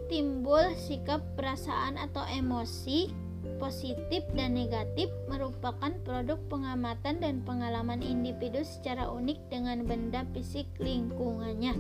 Timbul 0.06 0.78
sikap 0.78 1.24
perasaan 1.34 1.98
atau 1.98 2.22
emosi 2.30 3.10
positif 3.58 4.22
dan 4.38 4.54
negatif 4.54 5.10
merupakan 5.26 5.90
produk 6.06 6.38
pengamatan 6.46 7.18
dan 7.18 7.42
pengalaman 7.42 8.06
individu 8.06 8.62
secara 8.62 9.10
unik 9.10 9.40
dengan 9.50 9.82
benda 9.86 10.22
fisik 10.34 10.70
lingkungannya. 10.78 11.74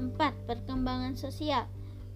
4. 0.00 0.48
Perkembangan 0.48 1.14
sosial 1.14 1.68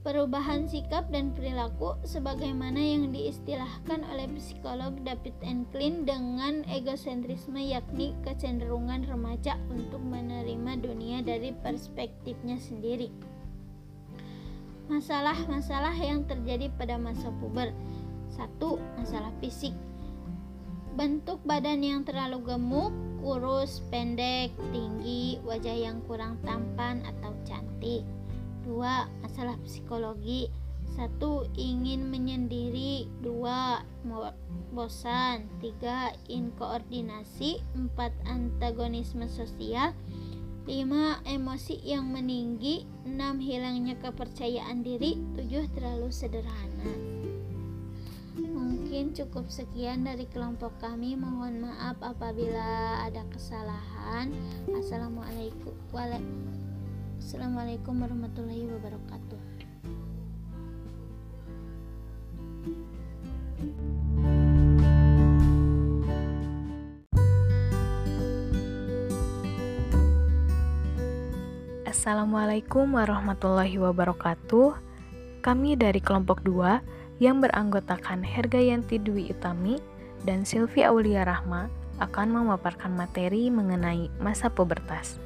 Perubahan 0.05 0.69
sikap 0.69 1.09
dan 1.09 1.33
perilaku 1.33 1.97
sebagaimana 2.05 2.77
yang 2.77 3.09
diistilahkan 3.09 4.05
oleh 4.13 4.29
psikolog 4.37 4.93
David 5.01 5.33
Enklin 5.41 6.05
dengan 6.05 6.61
egosentrisme 6.69 7.57
yakni 7.57 8.13
kecenderungan 8.21 9.09
remaja 9.09 9.57
untuk 9.73 10.05
menerima 10.05 10.77
dunia 10.85 11.25
dari 11.25 11.57
perspektifnya 11.57 12.61
sendiri. 12.61 13.09
Masalah-masalah 14.93 15.97
yang 15.97 16.29
terjadi 16.29 16.69
pada 16.77 17.01
masa 17.01 17.33
puber. 17.41 17.73
Satu, 18.29 18.77
masalah 19.01 19.33
fisik. 19.41 19.73
Bentuk 21.01 21.41
badan 21.49 21.81
yang 21.81 22.05
terlalu 22.05 22.45
gemuk, 22.45 22.93
kurus, 23.25 23.81
pendek, 23.89 24.53
tinggi, 24.69 25.41
wajah 25.49 25.73
yang 25.73 26.05
kurang 26.05 26.37
tampan 26.45 27.01
atau 27.09 27.33
cantik. 27.49 28.05
Dua, 28.69 29.09
masalah 29.25 29.57
psikologi. 29.65 30.53
Satu, 30.93 31.49
ingin 31.57 32.13
menyendiri. 32.13 33.09
Dua, 33.25 33.81
bosan. 34.77 35.49
Tiga, 35.65 36.13
inkoordinasi. 36.29 37.65
Empat, 37.73 38.13
antagonisme 38.29 39.25
sosial. 39.33 39.97
5. 40.69 41.25
Emosi 41.25 41.81
yang 41.81 42.13
meninggi 42.13 42.85
6. 43.09 43.41
Hilangnya 43.41 43.97
kepercayaan 44.05 44.85
diri 44.85 45.17
7. 45.37 45.73
Terlalu 45.73 46.09
sederhana 46.13 47.14
Mungkin 48.95 49.11
cukup 49.11 49.51
sekian 49.51 50.07
dari 50.07 50.23
kelompok 50.31 50.71
kami. 50.79 51.19
Mohon 51.19 51.67
maaf 51.67 51.99
apabila 51.99 53.03
ada 53.03 53.27
kesalahan. 53.27 54.31
Assalamualaikum 54.71 55.75
Assalamualaikum 57.19 57.91
warahmatullahi 57.91 58.71
wabarakatuh. 58.71 59.41
Assalamualaikum 71.91 72.95
warahmatullahi 72.95 73.75
wabarakatuh. 73.75 74.79
Kami 75.43 75.75
dari 75.75 75.99
kelompok 75.99 76.47
2 76.47 76.95
yang 77.23 77.39
beranggotakan 77.39 78.27
Hergayanti 78.27 78.99
Dwi 78.99 79.31
Utami 79.31 79.79
dan 80.27 80.43
Silvi 80.43 80.83
Aulia 80.83 81.23
Rahma 81.23 81.71
akan 82.03 82.35
memaparkan 82.35 82.95
materi 82.95 83.53
mengenai 83.53 84.11
masa 84.19 84.51
pubertas. 84.51 85.23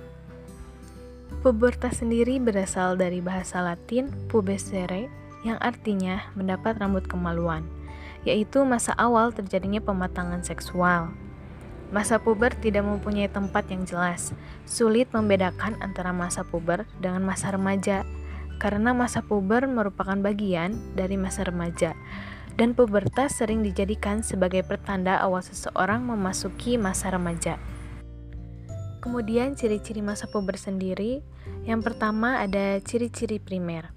Pubertas 1.41 2.03
sendiri 2.03 2.43
berasal 2.43 2.99
dari 2.99 3.23
bahasa 3.23 3.63
Latin 3.63 4.11
pubescere 4.29 5.09
yang 5.47 5.57
artinya 5.63 6.29
mendapat 6.35 6.77
rambut 6.83 7.07
kemaluan, 7.07 7.63
yaitu 8.27 8.67
masa 8.67 8.93
awal 8.99 9.31
terjadinya 9.31 9.79
pematangan 9.79 10.43
seksual. 10.43 11.15
Masa 11.89 12.21
puber 12.21 12.53
tidak 12.53 12.85
mempunyai 12.85 13.33
tempat 13.33 13.65
yang 13.73 13.89
jelas. 13.89 14.37
Sulit 14.69 15.09
membedakan 15.09 15.81
antara 15.81 16.13
masa 16.13 16.45
puber 16.45 16.85
dengan 17.01 17.25
masa 17.25 17.49
remaja, 17.49 18.05
karena 18.59 18.91
masa 18.93 19.23
puber 19.23 19.65
merupakan 19.71 20.19
bagian 20.19 20.75
dari 20.99 21.15
masa 21.15 21.47
remaja, 21.47 21.95
dan 22.59 22.75
pubertas 22.75 23.39
sering 23.39 23.63
dijadikan 23.63 24.27
sebagai 24.27 24.67
pertanda 24.67 25.23
awal 25.23 25.41
seseorang 25.47 26.03
memasuki 26.03 26.75
masa 26.75 27.15
remaja. 27.15 27.57
Kemudian, 28.99 29.55
ciri-ciri 29.55 30.03
masa 30.03 30.27
puber 30.27 30.59
sendiri, 30.59 31.23
yang 31.63 31.81
pertama 31.81 32.43
ada 32.43 32.83
ciri-ciri 32.83 33.39
primer. 33.39 33.95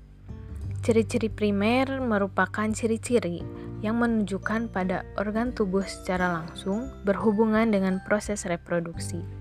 Ciri-ciri 0.86 1.30
primer 1.30 2.02
merupakan 2.02 2.70
ciri-ciri 2.70 3.42
yang 3.82 3.98
menunjukkan 3.98 4.70
pada 4.70 5.02
organ 5.18 5.54
tubuh 5.54 5.86
secara 5.86 6.30
langsung 6.30 6.94
berhubungan 7.02 7.74
dengan 7.74 7.98
proses 8.06 8.46
reproduksi. 8.46 9.41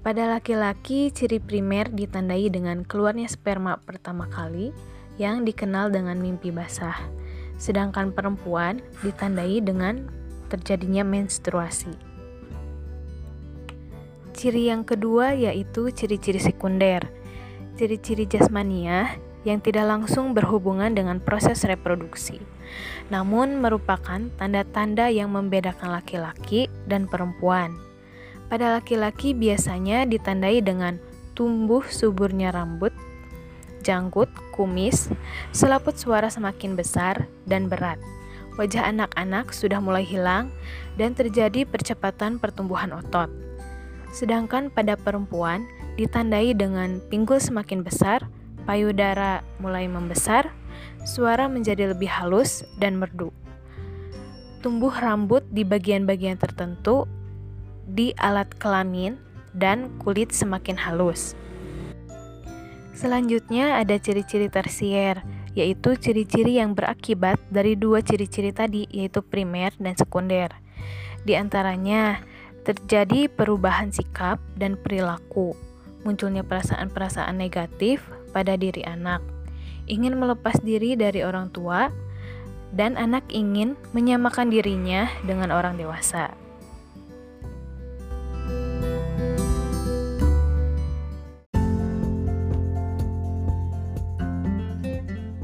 Pada 0.00 0.24
laki-laki, 0.32 1.12
ciri 1.12 1.36
primer 1.36 1.92
ditandai 1.92 2.48
dengan 2.48 2.88
keluarnya 2.88 3.28
sperma 3.28 3.76
pertama 3.84 4.24
kali 4.32 4.72
yang 5.20 5.44
dikenal 5.44 5.92
dengan 5.92 6.16
mimpi 6.16 6.48
basah. 6.48 6.96
Sedangkan 7.60 8.08
perempuan 8.08 8.80
ditandai 9.04 9.60
dengan 9.60 10.08
terjadinya 10.48 11.04
menstruasi. 11.04 11.92
Ciri 14.32 14.72
yang 14.72 14.88
kedua 14.88 15.36
yaitu 15.36 15.92
ciri-ciri 15.92 16.40
sekunder. 16.40 17.04
Ciri-ciri 17.76 18.24
jasmania 18.24 19.20
yang 19.44 19.60
tidak 19.60 19.84
langsung 19.84 20.32
berhubungan 20.32 20.96
dengan 20.96 21.20
proses 21.20 21.60
reproduksi, 21.68 22.40
namun 23.12 23.60
merupakan 23.60 24.32
tanda-tanda 24.40 25.12
yang 25.12 25.28
membedakan 25.36 25.92
laki-laki 25.92 26.72
dan 26.88 27.04
perempuan. 27.04 27.89
Pada 28.50 28.74
laki-laki 28.74 29.30
biasanya 29.30 30.02
ditandai 30.10 30.58
dengan 30.58 30.98
tumbuh 31.38 31.86
suburnya 31.86 32.50
rambut, 32.50 32.90
janggut, 33.86 34.26
kumis, 34.50 35.06
selaput 35.54 35.94
suara 35.94 36.26
semakin 36.26 36.74
besar 36.74 37.30
dan 37.46 37.70
berat. 37.70 38.02
Wajah 38.58 38.90
anak-anak 38.90 39.54
sudah 39.54 39.78
mulai 39.78 40.02
hilang 40.02 40.50
dan 40.98 41.14
terjadi 41.14 41.62
percepatan 41.62 42.42
pertumbuhan 42.42 42.90
otot. 42.90 43.30
Sedangkan 44.10 44.68
pada 44.68 44.98
perempuan 44.98 45.64
ditandai 45.94 46.50
dengan 46.52 46.98
pinggul 47.06 47.38
semakin 47.38 47.86
besar, 47.86 48.26
payudara 48.66 49.46
mulai 49.62 49.86
membesar, 49.86 50.50
suara 51.06 51.46
menjadi 51.46 51.94
lebih 51.94 52.10
halus 52.10 52.66
dan 52.82 52.98
merdu. 52.98 53.30
Tumbuh 54.60 54.92
rambut 54.92 55.46
di 55.48 55.64
bagian-bagian 55.64 56.36
tertentu 56.36 57.08
di 57.90 58.14
alat 58.18 58.48
kelamin 58.56 59.18
dan 59.54 59.90
kulit 59.98 60.30
semakin 60.30 60.78
halus. 60.78 61.34
Selanjutnya 62.94 63.80
ada 63.80 63.96
ciri-ciri 63.96 64.52
tersier, 64.52 65.24
yaitu 65.56 65.96
ciri-ciri 65.96 66.60
yang 66.60 66.76
berakibat 66.76 67.40
dari 67.48 67.74
dua 67.74 68.04
ciri-ciri 68.04 68.52
tadi, 68.52 68.84
yaitu 68.92 69.24
primer 69.24 69.72
dan 69.80 69.96
sekunder. 69.96 70.52
Di 71.24 71.34
antaranya, 71.34 72.20
terjadi 72.62 73.26
perubahan 73.32 73.88
sikap 73.90 74.38
dan 74.54 74.76
perilaku, 74.76 75.56
munculnya 76.04 76.44
perasaan-perasaan 76.44 77.40
negatif, 77.40 78.04
pada 78.30 78.54
diri 78.54 78.86
anak, 78.86 79.18
ingin 79.90 80.14
melepas 80.14 80.54
diri 80.62 80.94
dari 80.94 81.26
orang 81.26 81.50
tua, 81.50 81.90
dan 82.70 82.94
anak 82.94 83.26
ingin 83.34 83.74
menyamakan 83.90 84.54
dirinya 84.54 85.10
dengan 85.26 85.50
orang 85.50 85.74
dewasa. 85.74 86.30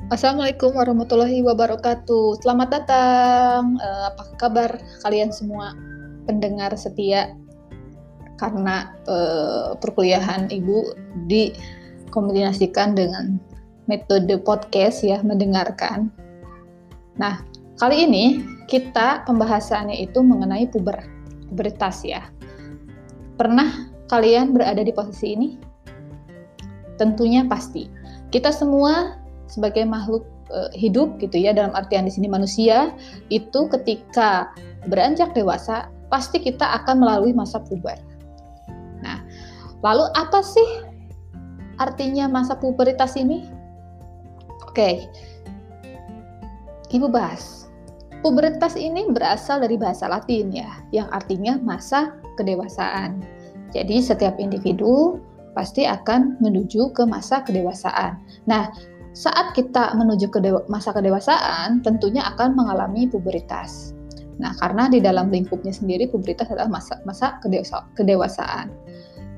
Assalamualaikum 0.07 0.71
warahmatullahi 0.71 1.43
wabarakatuh. 1.43 2.39
Selamat 2.39 2.79
datang. 2.79 3.75
Uh, 3.83 4.15
apa 4.15 4.39
kabar 4.39 4.79
kalian 5.03 5.35
semua 5.35 5.75
pendengar 6.31 6.71
setia? 6.79 7.35
Karena 8.39 8.95
uh, 9.11 9.75
perkuliahan 9.83 10.47
ibu 10.55 10.95
di 11.27 11.51
kombinasikan 12.15 12.95
dengan 12.95 13.43
metode 13.91 14.39
podcast 14.47 15.03
ya, 15.03 15.19
mendengarkan. 15.27 16.15
Nah, 17.19 17.43
kali 17.75 18.07
ini 18.07 18.47
kita 18.71 19.27
pembahasannya 19.27 20.07
itu 20.07 20.23
mengenai 20.23 20.71
puber, 20.71 21.03
pubertas 21.51 22.07
ya. 22.07 22.23
Pernah 23.35 23.91
kalian 24.07 24.55
berada 24.55 24.87
di 24.87 24.95
posisi 24.95 25.35
ini? 25.35 25.59
Tentunya 26.95 27.43
pasti. 27.43 27.91
Kita 28.31 28.55
semua 28.55 29.26
sebagai 29.47 29.87
makhluk 29.87 30.27
e, 30.51 30.59
hidup 30.79 31.19
gitu 31.23 31.39
ya 31.39 31.55
dalam 31.55 31.75
artian 31.75 32.07
di 32.07 32.13
sini 32.13 32.27
manusia 32.31 32.95
itu 33.31 33.67
ketika 33.71 34.51
beranjak 34.87 35.35
dewasa 35.35 35.91
pasti 36.11 36.39
kita 36.39 36.65
akan 36.83 37.03
melalui 37.03 37.35
masa 37.35 37.59
puber. 37.63 37.99
Nah, 39.03 39.23
lalu 39.83 40.07
apa 40.15 40.43
sih 40.43 40.87
artinya 41.83 42.31
masa 42.31 42.55
pubertas 42.55 43.19
ini? 43.19 43.47
Oke, 44.67 45.09
Ibu 46.87 47.11
bahas. 47.11 47.67
Pubertas 48.23 48.79
ini 48.79 49.07
berasal 49.11 49.63
dari 49.63 49.75
bahasa 49.75 50.07
Latin 50.07 50.55
ya, 50.55 50.71
yang 50.95 51.11
artinya 51.11 51.59
masa 51.59 52.15
kedewasaan. 52.39 53.23
Jadi 53.75 53.99
setiap 54.03 54.39
individu 54.39 55.19
pasti 55.53 55.85
akan 55.85 56.39
menuju 56.39 56.95
ke 56.95 57.03
masa 57.05 57.43
kedewasaan. 57.43 58.19
Nah, 58.47 58.71
saat 59.17 59.57
kita 59.57 59.97
menuju 59.97 60.29
ke 60.29 60.45
masa 60.69 60.93
kedewasaan, 60.93 61.81
tentunya 61.81 62.21
akan 62.37 62.53
mengalami 62.53 63.09
pubertas. 63.09 63.97
Nah, 64.37 64.53
karena 64.61 64.93
di 64.93 65.01
dalam 65.01 65.33
lingkupnya 65.33 65.73
sendiri 65.73 66.05
pubertas 66.13 66.53
adalah 66.53 66.69
masa 66.69 67.01
masa 67.09 67.41
kedewasaan 67.97 68.69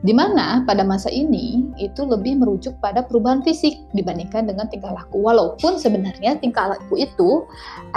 di 0.06 0.14
mana 0.14 0.62
pada 0.62 0.86
masa 0.86 1.10
ini 1.10 1.66
itu 1.74 2.06
lebih 2.06 2.38
merujuk 2.38 2.78
pada 2.78 3.02
perubahan 3.02 3.42
fisik 3.42 3.74
dibandingkan 3.98 4.46
dengan 4.46 4.70
tingkah 4.70 4.94
laku. 4.94 5.18
Walaupun 5.18 5.74
sebenarnya 5.74 6.38
tingkah 6.38 6.70
laku 6.70 7.02
itu 7.02 7.42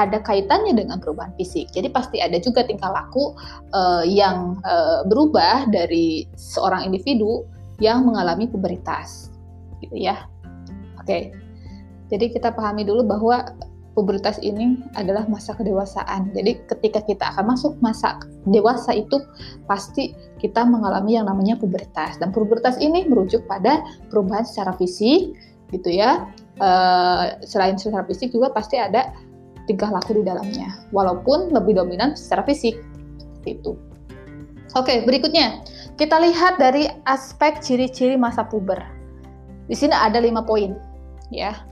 ada 0.02 0.18
kaitannya 0.18 0.74
dengan 0.74 0.98
perubahan 0.98 1.34
fisik. 1.38 1.70
Jadi 1.70 1.94
pasti 1.94 2.18
ada 2.18 2.42
juga 2.42 2.66
tingkah 2.66 2.90
laku 2.90 3.38
uh, 3.78 4.02
yang 4.02 4.58
uh, 4.66 5.06
berubah 5.06 5.70
dari 5.70 6.26
seorang 6.34 6.90
individu 6.90 7.46
yang 7.78 8.06
mengalami 8.06 8.50
pubertas, 8.50 9.30
gitu 9.82 9.98
ya. 9.98 10.26
Oke. 11.02 11.41
Jadi 12.12 12.36
kita 12.36 12.52
pahami 12.52 12.84
dulu 12.84 13.08
bahwa 13.08 13.56
pubertas 13.96 14.40
ini 14.40 14.80
adalah 14.96 15.28
masa 15.28 15.56
kedewasaan. 15.56 16.32
Jadi 16.32 16.64
ketika 16.68 17.04
kita 17.04 17.32
akan 17.36 17.56
masuk 17.56 17.74
masa 17.84 18.20
dewasa 18.48 18.96
itu 18.96 19.20
pasti 19.68 20.16
kita 20.40 20.64
mengalami 20.64 21.20
yang 21.20 21.28
namanya 21.28 21.60
pubertas. 21.60 22.20
Dan 22.20 22.32
pubertas 22.32 22.80
ini 22.80 23.08
merujuk 23.08 23.44
pada 23.48 23.84
perubahan 24.12 24.48
secara 24.48 24.76
fisik 24.76 25.36
gitu 25.72 25.90
ya. 25.92 26.28
E, 26.60 26.70
selain 27.48 27.76
secara 27.76 28.04
fisik 28.08 28.32
juga 28.32 28.52
pasti 28.52 28.80
ada 28.80 29.12
tingkah 29.68 29.92
laku 29.92 30.20
di 30.20 30.24
dalamnya. 30.24 30.72
Walaupun 30.96 31.52
lebih 31.52 31.80
dominan 31.80 32.16
secara 32.16 32.48
fisik. 32.48 32.80
Itu. 33.44 33.76
Oke, 34.78 35.04
berikutnya 35.04 35.64
kita 36.00 36.16
lihat 36.22 36.56
dari 36.62 36.88
aspek 37.04 37.60
ciri-ciri 37.60 38.16
masa 38.16 38.48
puber. 38.48 38.80
Di 39.68 39.76
sini 39.76 39.92
ada 39.96 40.20
lima 40.20 40.44
poin, 40.44 40.76
ya 41.32 41.71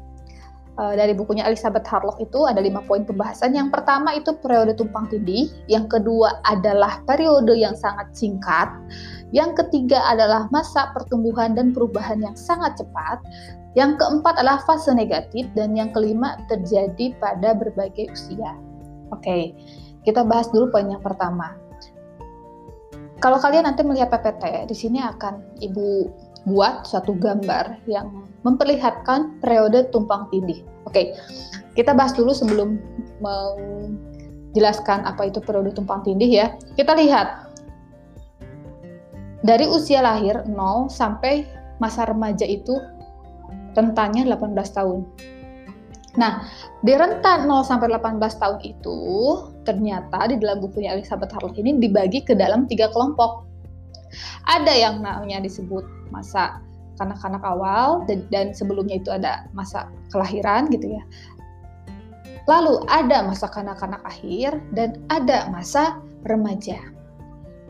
uh, 0.79 0.95
dari 0.95 1.11
bukunya 1.11 1.43
Elizabeth 1.43 1.83
Harlock 1.83 2.17
itu 2.23 2.47
ada 2.47 2.63
lima 2.63 2.79
poin 2.87 3.03
pembahasan. 3.03 3.51
Yang 3.51 3.75
pertama 3.75 4.15
itu 4.15 4.31
periode 4.39 4.79
tumpang 4.79 5.11
tindih, 5.11 5.51
yang 5.67 5.91
kedua 5.91 6.39
adalah 6.47 7.03
periode 7.03 7.51
yang 7.59 7.75
sangat 7.75 8.07
singkat, 8.15 8.71
yang 9.35 9.51
ketiga 9.53 9.99
adalah 10.07 10.47
masa 10.49 10.95
pertumbuhan 10.95 11.53
dan 11.53 11.75
perubahan 11.75 12.23
yang 12.23 12.33
sangat 12.39 12.79
cepat, 12.79 13.19
yang 13.75 13.99
keempat 13.99 14.39
adalah 14.39 14.63
fase 14.63 14.95
negatif, 14.95 15.45
dan 15.53 15.75
yang 15.75 15.91
kelima 15.91 16.39
terjadi 16.47 17.13
pada 17.19 17.53
berbagai 17.53 18.09
usia. 18.15 18.55
Oke, 19.11 19.53
kita 20.07 20.23
bahas 20.23 20.47
dulu 20.49 20.71
poin 20.71 20.87
yang 20.87 21.03
pertama. 21.03 21.53
Kalau 23.19 23.35
kalian 23.35 23.67
nanti 23.67 23.83
melihat 23.83 24.15
PPT, 24.15 24.71
di 24.71 24.75
sini 24.79 25.03
akan 25.03 25.59
Ibu 25.59 26.07
buat 26.47 26.87
suatu 26.87 27.15
gambar 27.17 27.83
yang 27.89 28.29
memperlihatkan 28.47 29.41
periode 29.43 29.91
tumpang 29.91 30.31
tindih. 30.31 30.63
Oke, 30.87 31.15
kita 31.75 31.91
bahas 31.91 32.15
dulu 32.15 32.31
sebelum 32.31 32.79
menjelaskan 33.19 35.03
apa 35.03 35.27
itu 35.27 35.43
periode 35.43 35.75
tumpang 35.75 36.03
tindih 36.07 36.31
ya. 36.31 36.47
Kita 36.79 36.95
lihat 36.95 37.51
dari 39.43 39.67
usia 39.67 40.03
lahir 40.03 40.43
0 40.47 40.91
sampai 40.91 41.47
masa 41.79 42.07
remaja 42.07 42.43
itu 42.43 42.75
rentannya 43.75 44.27
18 44.27 44.55
tahun. 44.75 45.07
Nah, 46.17 46.43
di 46.83 46.91
rentan 46.97 47.47
0 47.47 47.63
sampai 47.63 47.87
18 47.91 48.19
tahun 48.19 48.59
itu 48.65 48.99
ternyata 49.63 50.27
di 50.27 50.35
dalam 50.41 50.59
bukunya 50.59 50.97
Elizabeth 50.97 51.31
Harlock 51.31 51.55
ini 51.55 51.77
dibagi 51.77 52.25
ke 52.25 52.35
dalam 52.35 52.65
tiga 52.67 52.89
kelompok. 52.91 53.45
Ada 54.49 54.73
yang 54.73 55.05
namanya 55.05 55.45
disebut 55.45 55.98
masa 56.09 56.61
kanak-kanak 56.99 57.41
awal 57.47 58.03
dan, 58.05 58.27
dan 58.29 58.51
sebelumnya 58.51 58.99
itu 58.99 59.09
ada 59.09 59.47
masa 59.55 59.87
kelahiran 60.11 60.67
gitu 60.67 60.99
ya. 60.99 61.03
Lalu 62.45 62.83
ada 62.91 63.23
masa 63.23 63.47
kanak-kanak 63.47 64.03
akhir 64.03 64.59
dan 64.75 64.99
ada 65.07 65.47
masa 65.47 66.01
remaja. 66.27 66.77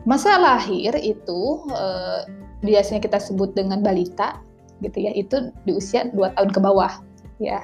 Masa 0.08 0.40
lahir 0.40 0.96
itu 0.98 1.62
eh, 1.70 2.20
biasanya 2.64 3.00
kita 3.04 3.20
sebut 3.20 3.54
dengan 3.54 3.84
balita 3.84 4.40
gitu 4.80 4.96
ya, 4.96 5.12
itu 5.12 5.52
di 5.68 5.76
usia 5.76 6.08
2 6.08 6.34
tahun 6.34 6.50
ke 6.50 6.60
bawah 6.60 6.92
ya. 7.38 7.60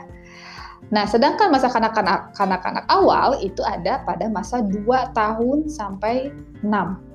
Nah, 0.92 1.02
sedangkan 1.08 1.50
masa 1.50 1.66
kanak-kanak 1.66 2.36
kanak-kanak 2.36 2.86
awal 2.86 3.34
itu 3.42 3.64
ada 3.66 4.04
pada 4.06 4.30
masa 4.30 4.62
2 4.62 4.86
tahun 5.16 5.66
sampai 5.66 6.30
6 6.62 7.05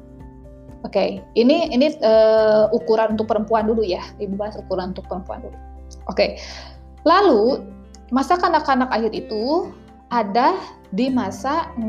Oke, 0.82 0.98
okay. 0.98 1.10
ini 1.38 1.70
ini 1.70 1.94
uh, 2.02 2.65
ukuran 2.74 3.13
untuk 3.13 3.30
perempuan 3.30 3.70
dulu 3.70 3.86
ya. 3.86 4.02
Ibu 4.17 4.34
bahas 4.34 4.58
ukuran 4.58 4.98
untuk 4.98 5.06
perempuan 5.06 5.46
dulu. 5.46 5.54
Oke. 6.10 6.17
Okay. 6.17 6.30
Lalu 7.06 7.62
masa 8.10 8.38
kanak-kanak 8.38 8.89
akhir 8.89 9.13
itu 9.13 9.70
ada 10.10 10.58
di 10.91 11.08
masa 11.08 11.70
6 11.78 11.86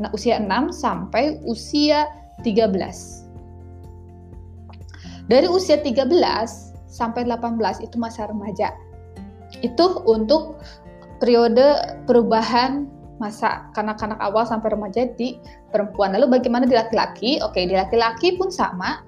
nah, 0.00 0.10
usia 0.16 0.40
6 0.40 0.72
sampai 0.72 1.38
usia 1.44 2.08
13. 2.40 3.28
Dari 5.28 5.46
usia 5.46 5.78
13 5.78 6.08
sampai 6.90 7.22
18 7.28 7.84
itu 7.84 7.96
masa 8.00 8.26
remaja. 8.26 8.74
Itu 9.60 10.02
untuk 10.08 10.58
periode 11.20 12.00
perubahan 12.08 12.88
masa 13.20 13.68
kanak-kanak 13.76 14.16
awal 14.18 14.48
sampai 14.48 14.72
remaja 14.72 15.06
di 15.14 15.36
perempuan. 15.68 16.16
Lalu 16.16 16.40
bagaimana 16.40 16.64
di 16.64 16.72
laki-laki? 16.72 17.38
Oke, 17.44 17.68
di 17.68 17.76
laki-laki 17.76 18.40
pun 18.40 18.48
sama, 18.48 19.04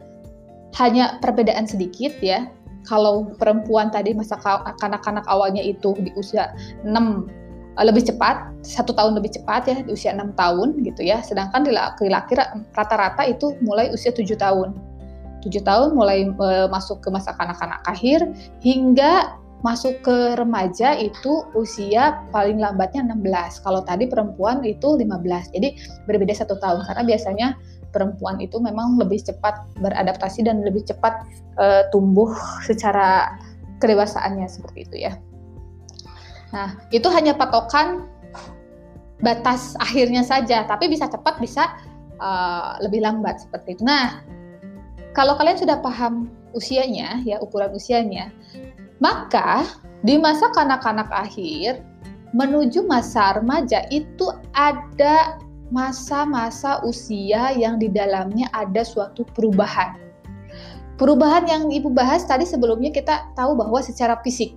hanya 0.77 1.19
perbedaan 1.25 1.65
sedikit 1.65 2.13
ya. 2.21 2.47
Kalau 2.85 3.33
perempuan 3.41 3.89
tadi 3.89 4.13
masa 4.13 4.37
kanak-kanak 4.79 5.25
awalnya 5.31 5.65
itu 5.65 5.97
di 6.03 6.13
usia 6.19 6.53
6 6.85 6.93
eh, 6.93 7.85
lebih 7.89 8.05
cepat, 8.05 8.53
satu 8.61 8.93
tahun 8.93 9.17
lebih 9.17 9.33
cepat 9.41 9.63
ya, 9.65 9.77
di 9.81 9.91
usia 9.97 10.13
6 10.13 10.37
tahun 10.37 10.85
gitu 10.85 11.01
ya. 11.01 11.25
Sedangkan 11.25 11.65
di 11.65 11.73
laki-laki 11.73 12.37
rata-rata 12.77 13.25
itu 13.25 13.57
mulai 13.65 13.89
usia 13.89 14.13
7 14.13 14.29
tahun. 14.37 14.77
7 15.43 15.59
tahun 15.67 15.99
mulai 15.99 16.31
e, 16.31 16.49
masuk 16.71 17.03
ke 17.03 17.11
masa 17.11 17.35
kanak-kanak 17.35 17.83
akhir 17.91 18.23
hingga 18.63 19.42
masuk 19.63 20.03
ke 20.03 20.35
remaja 20.35 20.99
itu 20.99 21.47
usia 21.55 22.27
paling 22.35 22.59
lambatnya 22.59 23.07
16. 23.07 23.63
Kalau 23.63 23.87
tadi 23.87 24.11
perempuan 24.11 24.67
itu 24.67 24.99
15. 24.99 25.55
Jadi 25.55 25.79
berbeda 26.07 26.35
satu 26.35 26.59
tahun 26.59 26.83
karena 26.87 27.03
biasanya 27.07 27.49
perempuan 27.95 28.43
itu 28.43 28.59
memang 28.59 28.99
lebih 28.99 29.23
cepat 29.23 29.63
beradaptasi 29.79 30.43
dan 30.43 30.67
lebih 30.67 30.83
cepat 30.83 31.23
uh, 31.63 31.87
tumbuh 31.95 32.35
secara 32.67 33.39
kedewasaannya 33.79 34.51
seperti 34.51 34.79
itu 34.91 34.97
ya. 35.07 35.15
Nah, 36.53 36.77
itu 36.91 37.07
hanya 37.09 37.39
patokan 37.39 38.11
batas 39.23 39.79
akhirnya 39.79 40.27
saja, 40.27 40.67
tapi 40.67 40.91
bisa 40.91 41.07
cepat 41.07 41.39
bisa 41.39 41.71
uh, 42.19 42.77
lebih 42.83 43.01
lambat 43.01 43.47
seperti 43.47 43.79
itu. 43.79 43.83
Nah, 43.87 44.27
kalau 45.15 45.39
kalian 45.39 45.61
sudah 45.61 45.79
paham 45.79 46.29
usianya 46.53 47.21
ya 47.25 47.41
ukuran 47.41 47.73
usianya 47.73 48.29
maka 49.03 49.67
di 50.07 50.15
masa 50.15 50.47
kanak-kanak 50.55 51.11
akhir 51.11 51.83
menuju 52.31 52.87
masa 52.87 53.35
remaja 53.35 53.83
itu 53.91 54.31
ada 54.55 55.43
masa-masa 55.75 56.79
usia 56.87 57.51
yang 57.59 57.83
di 57.83 57.91
dalamnya 57.91 58.47
ada 58.55 58.87
suatu 58.87 59.27
perubahan. 59.35 59.99
Perubahan 61.01 61.51
yang 61.51 61.63
Ibu 61.73 61.91
bahas 61.91 62.23
tadi 62.23 62.47
sebelumnya 62.47 62.95
kita 62.95 63.35
tahu 63.35 63.59
bahwa 63.59 63.83
secara 63.83 64.23
fisik 64.23 64.55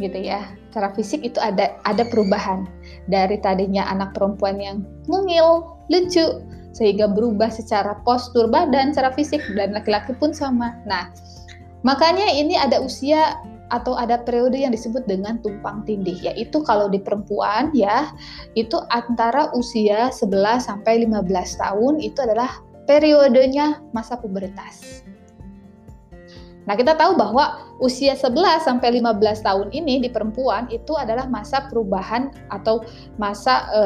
gitu 0.00 0.18
ya. 0.18 0.42
Secara 0.70 0.88
fisik 0.96 1.20
itu 1.22 1.38
ada 1.38 1.76
ada 1.84 2.02
perubahan 2.08 2.64
dari 3.06 3.36
tadinya 3.38 3.84
anak 3.86 4.16
perempuan 4.16 4.56
yang 4.56 4.82
mungil, 5.06 5.76
lucu 5.92 6.40
sehingga 6.72 7.04
berubah 7.12 7.52
secara 7.52 8.00
postur 8.02 8.48
badan, 8.48 8.96
secara 8.96 9.12
fisik 9.12 9.44
dan 9.52 9.76
laki-laki 9.76 10.16
pun 10.16 10.32
sama. 10.32 10.72
Nah, 10.88 11.12
Makanya 11.82 12.30
ini 12.30 12.54
ada 12.54 12.78
usia 12.82 13.38
atau 13.72 13.96
ada 13.96 14.20
periode 14.20 14.60
yang 14.60 14.70
disebut 14.70 15.08
dengan 15.08 15.40
tumpang 15.40 15.80
tindih 15.88 16.20
yaitu 16.20 16.60
kalau 16.60 16.92
di 16.92 17.00
perempuan 17.00 17.72
ya 17.72 18.12
itu 18.52 18.76
antara 18.92 19.48
usia 19.56 20.12
11 20.12 20.60
sampai 20.60 21.08
15 21.08 21.24
tahun 21.56 21.94
itu 22.04 22.20
adalah 22.20 22.60
periodenya 22.84 23.80
masa 23.96 24.20
pubertas. 24.20 25.02
Nah, 26.62 26.78
kita 26.78 26.94
tahu 26.94 27.18
bahwa 27.18 27.58
usia 27.82 28.14
11 28.14 28.62
sampai 28.62 29.02
15 29.02 29.42
tahun 29.42 29.74
ini 29.74 29.98
di 29.98 30.06
perempuan 30.06 30.70
itu 30.70 30.94
adalah 30.94 31.26
masa 31.26 31.66
perubahan 31.66 32.30
atau 32.54 32.86
masa 33.18 33.66
e, 33.74 33.82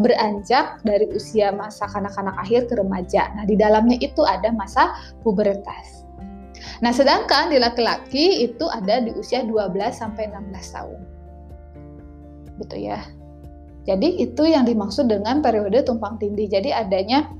beranjak 0.00 0.80
dari 0.88 1.04
usia 1.12 1.52
masa 1.52 1.84
kanak-kanak 1.92 2.32
akhir 2.40 2.72
ke 2.72 2.80
remaja. 2.80 3.28
Nah, 3.36 3.44
di 3.44 3.60
dalamnya 3.60 4.00
itu 4.00 4.24
ada 4.24 4.48
masa 4.56 4.96
pubertas. 5.20 6.01
Nah, 6.82 6.90
sedangkan 6.90 7.54
di 7.54 7.62
laki-laki 7.62 8.42
itu 8.42 8.66
ada 8.66 8.98
di 8.98 9.14
usia 9.14 9.46
12 9.46 9.94
sampai 9.94 10.26
16 10.34 10.74
tahun. 10.74 11.00
Gitu 12.58 12.76
ya. 12.90 12.98
Jadi 13.86 14.18
itu 14.22 14.42
yang 14.46 14.66
dimaksud 14.66 15.06
dengan 15.06 15.38
periode 15.42 15.86
tumpang 15.86 16.18
tindih. 16.18 16.50
Jadi 16.50 16.74
adanya 16.74 17.30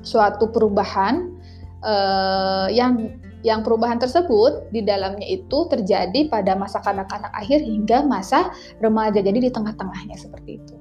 suatu 0.00 0.48
perubahan 0.48 1.36
eh, 1.84 2.68
yang 2.72 3.20
yang 3.42 3.60
perubahan 3.66 3.98
tersebut 3.98 4.70
di 4.70 4.86
dalamnya 4.86 5.26
itu 5.26 5.66
terjadi 5.66 6.30
pada 6.30 6.54
masa 6.54 6.78
kanak-kanak 6.80 7.32
akhir 7.34 7.60
hingga 7.60 8.08
masa 8.08 8.56
remaja. 8.80 9.20
Jadi 9.20 9.48
di 9.48 9.50
tengah-tengahnya 9.52 10.16
seperti 10.16 10.62
itu. 10.62 10.76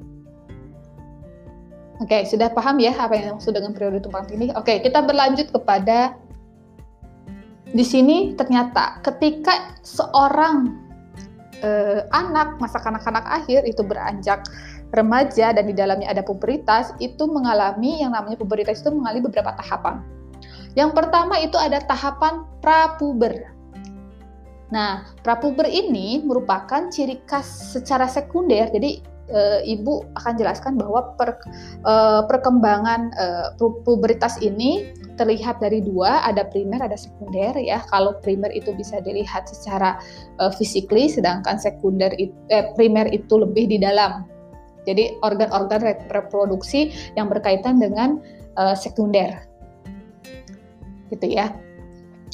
Oke, 2.02 2.26
sudah 2.26 2.50
paham 2.50 2.82
ya 2.82 2.98
apa 2.98 3.14
yang 3.14 3.36
dimaksud 3.36 3.54
dengan 3.54 3.78
periode 3.78 4.02
tumpang 4.02 4.26
tindih? 4.26 4.50
Oke, 4.58 4.82
kita 4.82 5.06
berlanjut 5.06 5.54
kepada 5.54 6.18
di 7.72 7.86
sini 7.88 8.36
ternyata 8.36 9.00
ketika 9.00 9.80
seorang 9.84 10.76
eh, 11.64 12.04
anak 12.12 12.60
masa 12.60 12.84
kanak-kanak 12.84 13.24
akhir 13.24 13.64
itu 13.64 13.80
beranjak 13.80 14.44
remaja 14.92 15.56
dan 15.56 15.64
di 15.64 15.76
dalamnya 15.76 16.12
ada 16.12 16.20
pubertas 16.20 16.92
itu 17.00 17.24
mengalami 17.32 18.04
yang 18.04 18.12
namanya 18.12 18.36
pubertas 18.36 18.84
itu 18.84 18.92
mengalami 18.92 19.24
beberapa 19.24 19.56
tahapan. 19.56 20.04
Yang 20.76 20.92
pertama 20.96 21.36
itu 21.40 21.56
ada 21.56 21.84
tahapan 21.84 22.48
prapuber. 22.64 23.52
Nah, 24.72 25.04
prapuber 25.20 25.68
ini 25.68 26.24
merupakan 26.24 26.88
ciri 26.88 27.20
khas 27.28 27.76
secara 27.76 28.08
sekunder. 28.08 28.72
Jadi 28.72 29.04
e, 29.32 29.42
ibu 29.66 30.04
akan 30.20 30.34
jelaskan 30.36 30.76
bahwa 30.76 31.16
per, 31.16 31.40
e, 31.82 31.94
perkembangan 32.28 33.10
e, 33.16 33.26
puberitas 33.88 34.38
ini 34.44 34.92
terlihat 35.16 35.62
dari 35.64 35.80
dua, 35.84 36.24
ada 36.26 36.48
primer, 36.48 36.82
ada 36.84 36.96
sekunder 36.98 37.56
ya. 37.60 37.84
Kalau 37.90 38.18
primer 38.20 38.52
itu 38.52 38.76
bisa 38.76 39.00
dilihat 39.02 39.48
secara 39.48 39.98
e, 40.38 40.52
physically, 40.56 41.08
sedangkan 41.08 41.58
sekunder 41.58 42.12
itu, 42.20 42.36
eh, 42.52 42.72
primer 42.76 43.08
itu 43.10 43.40
lebih 43.40 43.72
di 43.72 43.78
dalam. 43.80 44.28
Jadi 44.84 45.22
organ-organ 45.22 46.10
reproduksi 46.10 46.90
yang 47.14 47.30
berkaitan 47.30 47.78
dengan 47.78 48.18
e, 48.58 48.74
sekunder, 48.74 49.46
gitu 51.14 51.28
ya. 51.30 51.54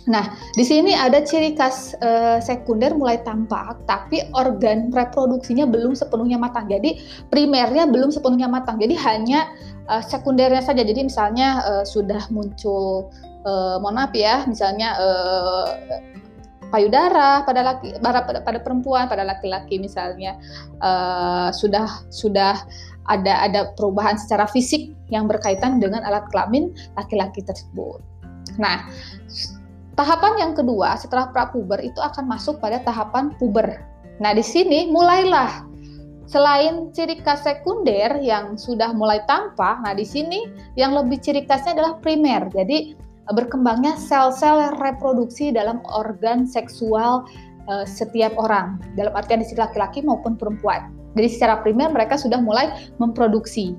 Nah, 0.07 0.31
di 0.55 0.63
sini 0.63 0.95
ada 0.95 1.19
ciri 1.19 1.51
khas 1.51 1.91
uh, 1.99 2.39
sekunder 2.39 2.95
mulai 2.95 3.19
tampak, 3.27 3.75
tapi 3.83 4.23
organ 4.31 4.87
reproduksinya 4.95 5.67
belum 5.67 5.99
sepenuhnya 5.99 6.39
matang. 6.39 6.71
Jadi 6.71 7.03
primernya 7.27 7.83
belum 7.91 8.09
sepenuhnya 8.15 8.47
matang. 8.47 8.79
Jadi 8.79 8.95
hanya 8.95 9.51
uh, 9.91 9.99
sekundernya 9.99 10.63
saja. 10.63 10.87
Jadi 10.87 11.11
misalnya 11.11 11.59
uh, 11.67 11.83
sudah 11.83 12.23
muncul, 12.31 13.11
uh, 13.43 13.83
mohon 13.83 13.99
maaf 13.99 14.15
ya, 14.15 14.47
misalnya 14.47 14.95
uh, 14.95 15.75
payudara 16.71 17.43
pada 17.43 17.61
laki 17.63 17.99
pada, 17.99 18.23
pada 18.23 18.59
perempuan, 18.63 19.11
pada 19.11 19.27
laki-laki 19.27 19.75
misalnya 19.79 20.39
uh, 20.83 21.51
sudah 21.51 21.87
sudah 22.11 22.59
ada 23.07 23.43
ada 23.43 23.71
perubahan 23.75 24.19
secara 24.19 24.47
fisik 24.51 24.91
yang 25.11 25.27
berkaitan 25.31 25.79
dengan 25.79 26.03
alat 26.03 26.27
kelamin 26.31 26.75
laki-laki 26.99 27.39
tersebut. 27.43 28.03
Nah, 28.59 28.87
Tahapan 29.97 30.33
yang 30.37 30.53
kedua 30.53 30.93
setelah 30.93 31.33
prapuber 31.33 31.81
itu 31.81 31.97
akan 31.97 32.29
masuk 32.29 32.61
pada 32.61 32.77
tahapan 32.85 33.33
puber. 33.41 33.81
Nah, 34.21 34.29
di 34.37 34.45
sini 34.45 34.93
mulailah 34.93 35.65
selain 36.29 36.93
ciri 36.93 37.17
khas 37.25 37.41
sekunder 37.41 38.21
yang 38.21 38.53
sudah 38.61 38.93
mulai 38.93 39.25
tampak, 39.25 39.81
nah 39.81 39.97
di 39.97 40.05
sini 40.05 40.45
yang 40.77 40.93
lebih 40.93 41.17
ciri 41.17 41.49
khasnya 41.49 41.81
adalah 41.81 41.97
primer. 41.97 42.45
Jadi 42.53 42.93
berkembangnya 43.33 43.97
sel-sel 43.97 44.77
reproduksi 44.77 45.49
dalam 45.49 45.81
organ 45.89 46.45
seksual 46.45 47.25
uh, 47.65 47.85
setiap 47.87 48.37
orang, 48.37 48.77
dalam 48.93 49.17
artian 49.17 49.41
di 49.41 49.49
sini 49.49 49.65
laki-laki 49.65 50.05
maupun 50.05 50.37
perempuan. 50.37 50.93
Jadi 51.17 51.27
secara 51.33 51.65
primer 51.65 51.89
mereka 51.89 52.21
sudah 52.21 52.37
mulai 52.37 52.69
memproduksi 53.01 53.73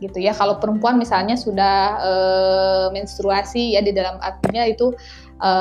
gitu 0.00 0.18
ya. 0.20 0.32
Kalau 0.36 0.60
perempuan 0.60 1.00
misalnya 1.00 1.36
sudah 1.36 1.76
e, 2.00 2.12
menstruasi 2.92 3.76
ya 3.76 3.80
di 3.80 3.96
dalam 3.96 4.20
artinya 4.20 4.68
itu 4.68 4.92
e, 5.40 5.52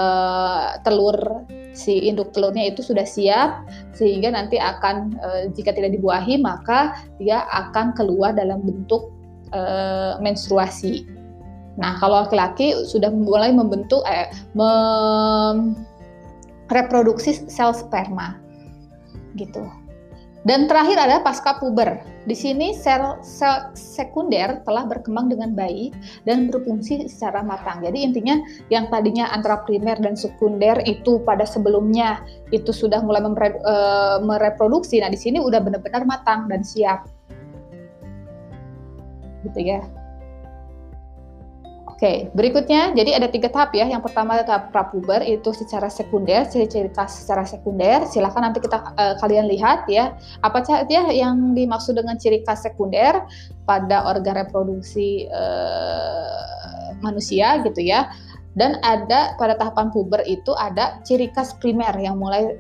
telur 0.84 1.48
si 1.76 2.08
induk 2.08 2.32
telurnya 2.36 2.72
itu 2.72 2.84
sudah 2.84 3.04
siap 3.08 3.68
sehingga 3.96 4.32
nanti 4.32 4.60
akan 4.60 5.16
e, 5.16 5.30
jika 5.56 5.72
tidak 5.72 5.96
dibuahi 5.96 6.40
maka 6.40 6.96
dia 7.20 7.48
akan 7.52 7.96
keluar 7.96 8.36
dalam 8.36 8.64
bentuk 8.64 9.12
e, 9.56 9.62
menstruasi. 10.20 11.08
Nah, 11.76 12.00
kalau 12.00 12.24
laki-laki 12.24 12.72
sudah 12.88 13.12
mulai 13.12 13.52
membentuk 13.52 14.00
eh 14.08 14.32
mem, 14.56 15.76
reproduksi 16.72 17.36
sel 17.52 17.76
sperma 17.76 18.40
gitu. 19.36 19.68
Dan 20.46 20.70
terakhir 20.70 21.02
ada 21.02 21.26
pasca 21.26 21.58
puber. 21.58 22.06
Di 22.30 22.38
sini 22.38 22.78
sel, 22.78 23.18
sel 23.26 23.74
sekunder 23.74 24.62
telah 24.62 24.86
berkembang 24.86 25.34
dengan 25.34 25.58
baik 25.58 25.98
dan 26.30 26.54
berfungsi 26.54 27.10
secara 27.10 27.42
matang. 27.42 27.82
Jadi 27.82 28.06
intinya 28.06 28.38
yang 28.70 28.86
tadinya 28.94 29.26
antara 29.34 29.66
primer 29.66 29.98
dan 29.98 30.14
sekunder 30.14 30.86
itu 30.86 31.18
pada 31.26 31.50
sebelumnya 31.50 32.22
itu 32.54 32.70
sudah 32.70 33.02
mulai 33.02 33.26
mempre, 33.26 33.58
uh, 33.66 34.22
mereproduksi. 34.22 35.02
Nah, 35.02 35.10
di 35.10 35.18
sini 35.18 35.42
udah 35.42 35.58
benar-benar 35.66 36.06
matang 36.06 36.46
dan 36.46 36.62
siap. 36.62 37.10
Gitu 39.50 39.66
ya. 39.66 39.82
Oke, 41.96 42.28
berikutnya 42.36 42.92
jadi 42.92 43.16
ada 43.16 43.32
tiga 43.32 43.48
tahap 43.48 43.72
ya. 43.72 43.88
Yang 43.88 44.12
pertama 44.12 44.36
tahap 44.44 44.68
prapuber 44.76 45.24
itu 45.24 45.56
secara 45.56 45.88
sekunder, 45.88 46.44
ciri-ciri 46.44 46.92
khas 46.92 47.24
secara 47.24 47.48
sekunder. 47.48 48.04
Silakan 48.12 48.52
nanti 48.52 48.60
kita 48.60 48.84
uh, 49.00 49.16
kalian 49.24 49.48
lihat 49.48 49.88
ya. 49.88 50.12
Apa 50.44 50.60
saja 50.68 51.08
yang 51.08 51.56
dimaksud 51.56 51.96
dengan 51.96 52.20
ciri 52.20 52.44
khas 52.44 52.68
sekunder 52.68 53.24
pada 53.64 54.12
organ 54.12 54.44
reproduksi 54.44 55.32
uh, 55.32 57.00
manusia 57.00 57.64
gitu 57.64 57.80
ya. 57.80 58.12
Dan 58.60 58.76
ada 58.84 59.40
pada 59.40 59.56
tahapan 59.56 59.88
puber 59.88 60.20
itu 60.28 60.52
ada 60.60 61.00
ciri 61.08 61.32
khas 61.32 61.56
primer 61.64 61.96
yang 61.96 62.20
mulai 62.20 62.60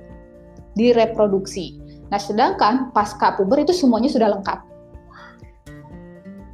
direproduksi. 0.79 1.75
Nah, 2.07 2.23
sedangkan 2.23 2.95
pasca 2.95 3.35
puber 3.35 3.67
itu 3.67 3.75
semuanya 3.75 4.07
sudah 4.07 4.31
lengkap. 4.31 4.59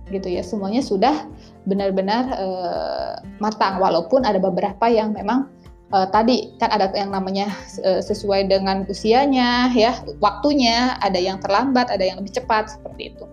Gitu 0.10 0.34
ya, 0.34 0.42
semuanya 0.42 0.82
sudah 0.82 1.30
benar-benar 1.66 2.24
uh, 2.36 3.14
matang. 3.38 3.78
Walaupun 3.78 4.26
ada 4.26 4.42
beberapa 4.42 4.90
yang 4.90 5.14
memang 5.14 5.50
uh, 5.94 6.08
tadi 6.10 6.56
kan 6.58 6.72
ada 6.74 6.90
yang 6.96 7.12
namanya 7.14 7.52
uh, 7.84 8.02
sesuai 8.02 8.50
dengan 8.50 8.88
usianya 8.88 9.70
ya 9.76 10.00
waktunya 10.24 10.98
ada 11.04 11.20
yang 11.20 11.38
terlambat 11.44 11.92
ada 11.92 12.02
yang 12.02 12.20
lebih 12.24 12.34
cepat 12.42 12.74
seperti 12.80 13.14
itu. 13.14 13.26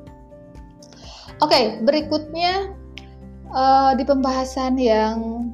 Oke 1.38 1.55
okay, 1.55 1.64
berikutnya 1.87 2.75
uh, 3.55 3.95
di 3.95 4.03
pembahasan 4.03 4.75
yang 4.77 5.49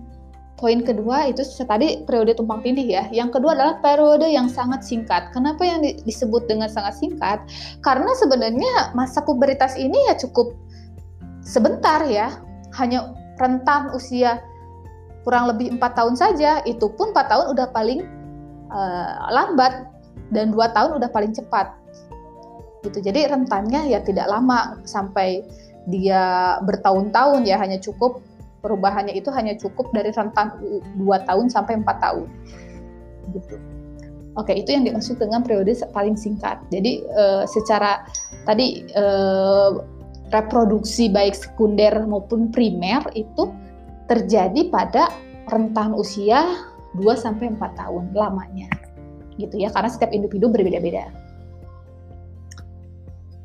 poin 0.54 0.80
kedua 0.80 1.28
itu 1.28 1.44
tadi 1.66 2.08
periode 2.08 2.32
tumpang 2.40 2.64
tindih 2.64 2.88
ya. 2.88 3.04
Yang 3.12 3.36
kedua 3.36 3.52
adalah 3.52 3.84
periode 3.84 4.24
yang 4.32 4.48
sangat 4.48 4.80
singkat. 4.80 5.28
Kenapa 5.36 5.60
yang 5.60 5.84
di, 5.84 6.00
disebut 6.08 6.48
dengan 6.48 6.72
sangat 6.72 6.96
singkat? 6.96 7.44
Karena 7.84 8.08
sebenarnya 8.16 8.96
masa 8.96 9.20
puberitas 9.20 9.76
ini 9.76 10.08
ya 10.08 10.16
cukup 10.16 10.56
sebentar 11.44 12.00
ya 12.08 12.32
hanya 12.78 13.14
rentan 13.38 13.90
usia 13.94 14.42
kurang 15.24 15.48
lebih 15.48 15.72
empat 15.74 15.96
tahun 15.96 16.14
saja, 16.14 16.60
itu 16.68 16.84
pun 16.94 17.10
empat 17.16 17.32
tahun 17.32 17.46
udah 17.56 17.66
paling 17.72 18.04
uh, 18.68 19.32
lambat 19.32 19.88
dan 20.30 20.52
dua 20.52 20.68
tahun 20.76 21.00
udah 21.00 21.08
paling 21.08 21.32
cepat. 21.32 21.72
Gitu. 22.84 23.00
Jadi 23.00 23.24
rentannya 23.32 23.88
ya 23.88 24.04
tidak 24.04 24.28
lama 24.28 24.76
sampai 24.84 25.40
dia 25.88 26.56
bertahun-tahun 26.64 27.48
ya 27.48 27.56
hanya 27.56 27.80
cukup 27.80 28.20
perubahannya 28.60 29.12
itu 29.16 29.28
hanya 29.32 29.56
cukup 29.56 29.92
dari 29.92 30.12
rentan 30.12 30.56
dua 31.00 31.24
tahun 31.24 31.48
sampai 31.48 31.80
empat 31.80 31.96
tahun. 32.00 32.28
Gitu. 33.32 33.56
Oke, 34.34 34.50
itu 34.50 34.74
yang 34.74 34.82
dimaksud 34.82 35.16
dengan 35.16 35.46
periode 35.46 35.72
paling 35.94 36.18
singkat. 36.18 36.58
Jadi 36.68 37.06
uh, 37.14 37.46
secara 37.46 38.02
tadi 38.42 38.82
uh, 38.98 39.78
reproduksi 40.32 41.12
baik 41.12 41.36
sekunder 41.36 41.92
maupun 42.08 42.48
primer 42.48 43.04
itu 43.12 43.52
terjadi 44.08 44.68
pada 44.68 45.08
rentan 45.48 45.92
usia 45.96 46.44
2 46.96 47.02
sampai 47.18 47.52
4 47.52 47.80
tahun 47.80 48.14
lamanya. 48.14 48.70
Gitu 49.36 49.58
ya, 49.58 49.68
karena 49.74 49.90
setiap 49.90 50.14
individu 50.14 50.46
berbeda-beda. 50.46 51.10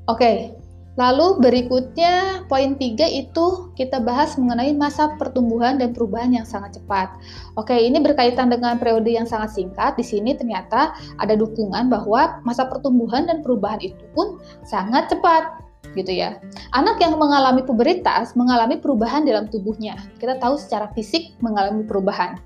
Oke, 0.06 0.58
lalu 0.98 1.38
berikutnya 1.42 2.46
poin 2.50 2.78
3 2.78 3.10
itu 3.10 3.74
kita 3.78 4.02
bahas 4.02 4.38
mengenai 4.38 4.74
masa 4.74 5.14
pertumbuhan 5.18 5.78
dan 5.78 5.94
perubahan 5.94 6.34
yang 6.34 6.46
sangat 6.46 6.82
cepat. 6.82 7.14
Oke, 7.58 7.74
ini 7.74 8.02
berkaitan 8.02 8.50
dengan 8.54 8.78
periode 8.78 9.10
yang 9.10 9.26
sangat 9.26 9.54
singkat. 9.58 9.98
Di 9.98 10.06
sini 10.06 10.38
ternyata 10.38 10.94
ada 11.18 11.34
dukungan 11.34 11.90
bahwa 11.90 12.42
masa 12.46 12.66
pertumbuhan 12.70 13.26
dan 13.26 13.42
perubahan 13.42 13.82
itu 13.82 14.02
pun 14.14 14.42
sangat 14.66 15.10
cepat 15.14 15.69
gitu 15.98 16.12
ya. 16.14 16.38
Anak 16.76 17.02
yang 17.02 17.18
mengalami 17.18 17.66
puberitas 17.66 18.38
mengalami 18.38 18.78
perubahan 18.78 19.26
dalam 19.26 19.50
tubuhnya. 19.50 19.98
Kita 20.22 20.38
tahu 20.38 20.58
secara 20.60 20.90
fisik 20.94 21.34
mengalami 21.42 21.86
perubahan. 21.86 22.38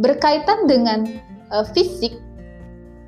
Berkaitan 0.00 0.66
dengan 0.66 1.06
uh, 1.54 1.62
fisik, 1.62 2.18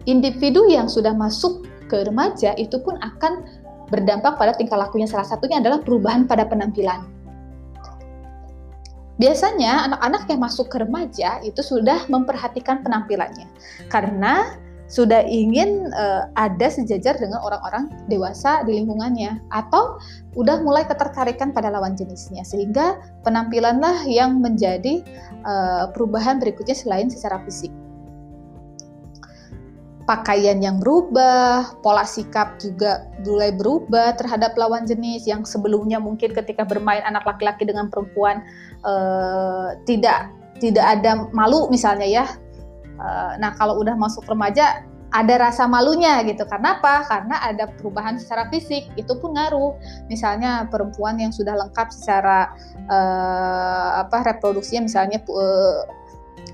individu 0.07 0.70
yang 0.70 0.87
sudah 0.87 1.11
masuk 1.14 1.66
ke 1.90 2.07
remaja 2.07 2.55
itu 2.59 2.79
pun 2.83 2.98
akan 3.02 3.42
berdampak 3.90 4.38
pada 4.38 4.55
tingkah 4.55 4.79
lakunya. 4.79 5.07
Salah 5.11 5.26
satunya 5.26 5.59
adalah 5.59 5.83
perubahan 5.83 6.31
pada 6.31 6.46
penampilan. 6.46 7.16
Biasanya 9.16 9.88
anak-anak 9.88 10.29
yang 10.29 10.40
masuk 10.44 10.68
ke 10.68 10.76
remaja 10.85 11.40
itu 11.40 11.64
sudah 11.64 12.05
memperhatikan 12.12 12.85
penampilannya 12.85 13.48
karena 13.88 14.61
sudah 14.87 15.27
ingin 15.27 15.90
uh, 15.94 16.31
ada 16.38 16.70
sejajar 16.70 17.18
dengan 17.18 17.42
orang-orang 17.42 17.90
dewasa 18.07 18.62
di 18.62 18.79
lingkungannya 18.83 19.42
atau 19.51 19.99
udah 20.38 20.62
mulai 20.62 20.87
ketertarikan 20.87 21.51
pada 21.51 21.75
lawan 21.75 21.99
jenisnya 21.99 22.46
sehingga 22.46 23.03
penampilanlah 23.27 24.07
yang 24.07 24.38
menjadi 24.38 25.03
uh, 25.42 25.90
perubahan 25.90 26.38
berikutnya 26.38 26.79
selain 26.79 27.11
secara 27.11 27.42
fisik. 27.42 27.75
Pakaian 30.07 30.62
yang 30.62 30.79
berubah, 30.79 31.83
pola 31.83 32.07
sikap 32.07 32.62
juga 32.62 33.11
mulai 33.27 33.51
berubah 33.51 34.14
terhadap 34.14 34.55
lawan 34.55 34.87
jenis 34.87 35.27
yang 35.27 35.42
sebelumnya 35.42 35.99
mungkin 35.99 36.31
ketika 36.31 36.62
bermain 36.62 37.03
anak 37.03 37.27
laki-laki 37.27 37.66
dengan 37.66 37.90
perempuan 37.90 38.38
uh, 38.87 39.75
tidak 39.83 40.31
tidak 40.62 40.87
ada 40.87 41.27
malu 41.35 41.66
misalnya 41.75 42.07
ya 42.07 42.25
nah 43.37 43.52
kalau 43.56 43.80
udah 43.80 43.94
masuk 43.94 44.24
remaja 44.24 44.85
ada 45.14 45.35
rasa 45.38 45.64
malunya 45.70 46.18
gitu. 46.26 46.42
Karena 46.44 46.78
apa? 46.78 47.06
Karena 47.06 47.38
ada 47.40 47.70
perubahan 47.70 48.18
secara 48.18 48.50
fisik, 48.50 48.90
itu 48.98 49.12
pun 49.16 49.38
ngaruh. 49.38 49.76
Misalnya 50.11 50.66
perempuan 50.66 51.16
yang 51.16 51.30
sudah 51.30 51.54
lengkap 51.54 51.88
secara 51.94 52.50
uh, 52.90 54.02
apa 54.02 54.35
reproduksinya 54.35 54.85
misalnya 54.87 55.22
uh, 55.30 55.87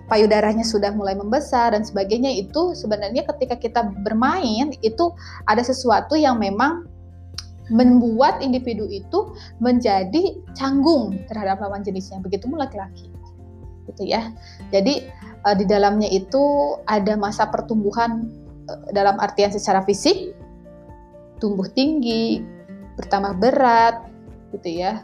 payudaranya 0.06 0.62
sudah 0.62 0.92
mulai 0.92 1.16
membesar 1.16 1.72
dan 1.72 1.82
sebagainya 1.82 2.28
itu 2.28 2.76
sebenarnya 2.76 3.24
ketika 3.34 3.56
kita 3.56 3.80
bermain 4.04 4.76
itu 4.84 5.10
ada 5.48 5.64
sesuatu 5.64 6.14
yang 6.14 6.36
memang 6.36 6.84
membuat 7.72 8.44
individu 8.44 8.84
itu 8.90 9.32
menjadi 9.62 10.36
canggung 10.52 11.16
terhadap 11.26 11.62
lawan 11.64 11.80
jenisnya. 11.80 12.20
Begitupun 12.20 12.60
laki-laki. 12.60 13.08
Gitu 13.88 14.12
ya. 14.12 14.30
Jadi 14.70 15.08
uh, 15.46 15.56
di 15.56 15.66
dalamnya 15.66 16.08
itu 16.10 16.76
ada 16.86 17.14
masa 17.18 17.48
pertumbuhan 17.50 18.30
uh, 18.70 18.88
dalam 18.94 19.18
artian 19.18 19.50
secara 19.50 19.82
fisik, 19.86 20.34
tumbuh 21.42 21.66
tinggi, 21.74 22.42
bertambah 22.98 23.38
berat, 23.42 24.06
gitu 24.54 24.82
ya. 24.82 25.02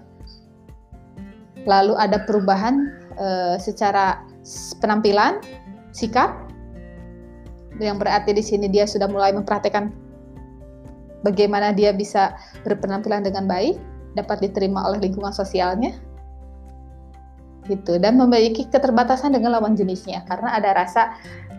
Lalu 1.67 1.99
ada 1.99 2.23
perubahan 2.25 2.95
uh, 3.19 3.57
secara 3.59 4.23
penampilan, 4.81 5.43
sikap, 5.91 6.49
yang 7.79 7.99
berarti 7.99 8.35
di 8.35 8.43
sini 8.43 8.67
dia 8.67 8.87
sudah 8.87 9.07
mulai 9.07 9.31
memperhatikan 9.31 9.95
bagaimana 11.23 11.75
dia 11.75 11.95
bisa 11.95 12.35
berpenampilan 12.63 13.27
dengan 13.27 13.47
baik, 13.47 13.79
dapat 14.15 14.51
diterima 14.51 14.87
oleh 14.87 15.11
lingkungan 15.11 15.35
sosialnya, 15.35 15.95
gitu, 17.69 18.01
dan 18.01 18.17
memiliki 18.17 18.65
keterbatasan 18.67 19.37
dengan 19.37 19.61
lawan 19.61 19.77
jenisnya 19.77 20.25
karena 20.25 20.57
ada 20.57 20.73
rasa 20.73 21.03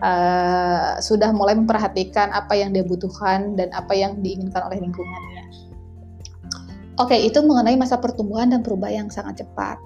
uh, 0.02 0.98
sudah 0.98 1.30
mulai 1.30 1.54
memperhatikan 1.54 2.34
apa 2.34 2.58
yang 2.58 2.74
dia 2.74 2.82
butuhkan 2.82 3.54
dan 3.54 3.70
apa 3.72 3.94
yang 3.94 4.18
diinginkan 4.20 4.60
oleh 4.66 4.82
lingkungannya. 4.82 5.44
Oke, 7.00 7.16
itu 7.16 7.40
mengenai 7.40 7.80
masa 7.80 7.96
pertumbuhan 7.96 8.52
dan 8.52 8.60
perubahan 8.60 9.06
yang 9.06 9.08
sangat 9.08 9.40
cepat. 9.40 9.80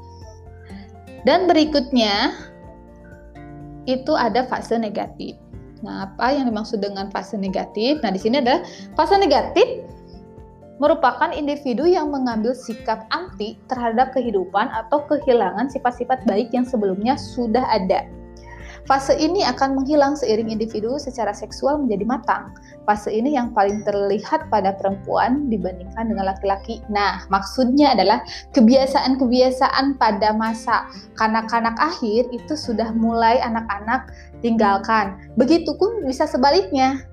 Dan 1.23 1.47
berikutnya 1.47 2.35
itu 3.87 4.13
ada 4.19 4.43
fase 4.51 4.75
negatif. 4.81 5.39
Nah, 5.85 6.09
apa 6.11 6.33
yang 6.33 6.49
dimaksud 6.49 6.81
dengan 6.81 7.13
fase 7.13 7.37
negatif? 7.37 8.01
Nah, 8.01 8.11
di 8.11 8.19
sini 8.19 8.41
adalah 8.41 8.65
fase 8.97 9.15
negatif 9.21 9.85
merupakan 10.83 11.31
individu 11.31 11.87
yang 11.87 12.11
mengambil 12.11 12.55
sikap 12.55 13.07
anti 13.15 13.59
terhadap 13.71 14.11
kehidupan 14.15 14.71
atau 14.71 15.03
kehilangan 15.07 15.71
sifat-sifat 15.71 16.27
baik 16.27 16.51
yang 16.51 16.67
sebelumnya 16.67 17.15
sudah 17.15 17.63
ada. 17.71 18.07
Fase 18.85 19.17
ini 19.17 19.41
akan 19.41 19.81
menghilang 19.81 20.13
seiring 20.13 20.53
individu 20.53 21.01
secara 21.01 21.33
seksual 21.33 21.81
menjadi 21.81 22.05
matang. 22.05 22.53
Fase 22.85 23.09
ini 23.09 23.33
yang 23.33 23.57
paling 23.57 23.81
terlihat 23.81 24.53
pada 24.53 24.77
perempuan 24.77 25.49
dibandingkan 25.49 26.13
dengan 26.13 26.29
laki-laki. 26.29 26.85
Nah, 26.93 27.25
maksudnya 27.33 27.97
adalah 27.97 28.21
kebiasaan-kebiasaan 28.53 29.97
pada 29.97 30.37
masa 30.37 30.85
kanak-kanak 31.17 31.73
akhir 31.81 32.29
itu 32.29 32.53
sudah 32.53 32.93
mulai 32.93 33.41
anak-anak 33.41 34.13
tinggalkan. 34.45 35.17
Begitupun 35.41 36.05
bisa 36.05 36.29
sebaliknya. 36.29 37.09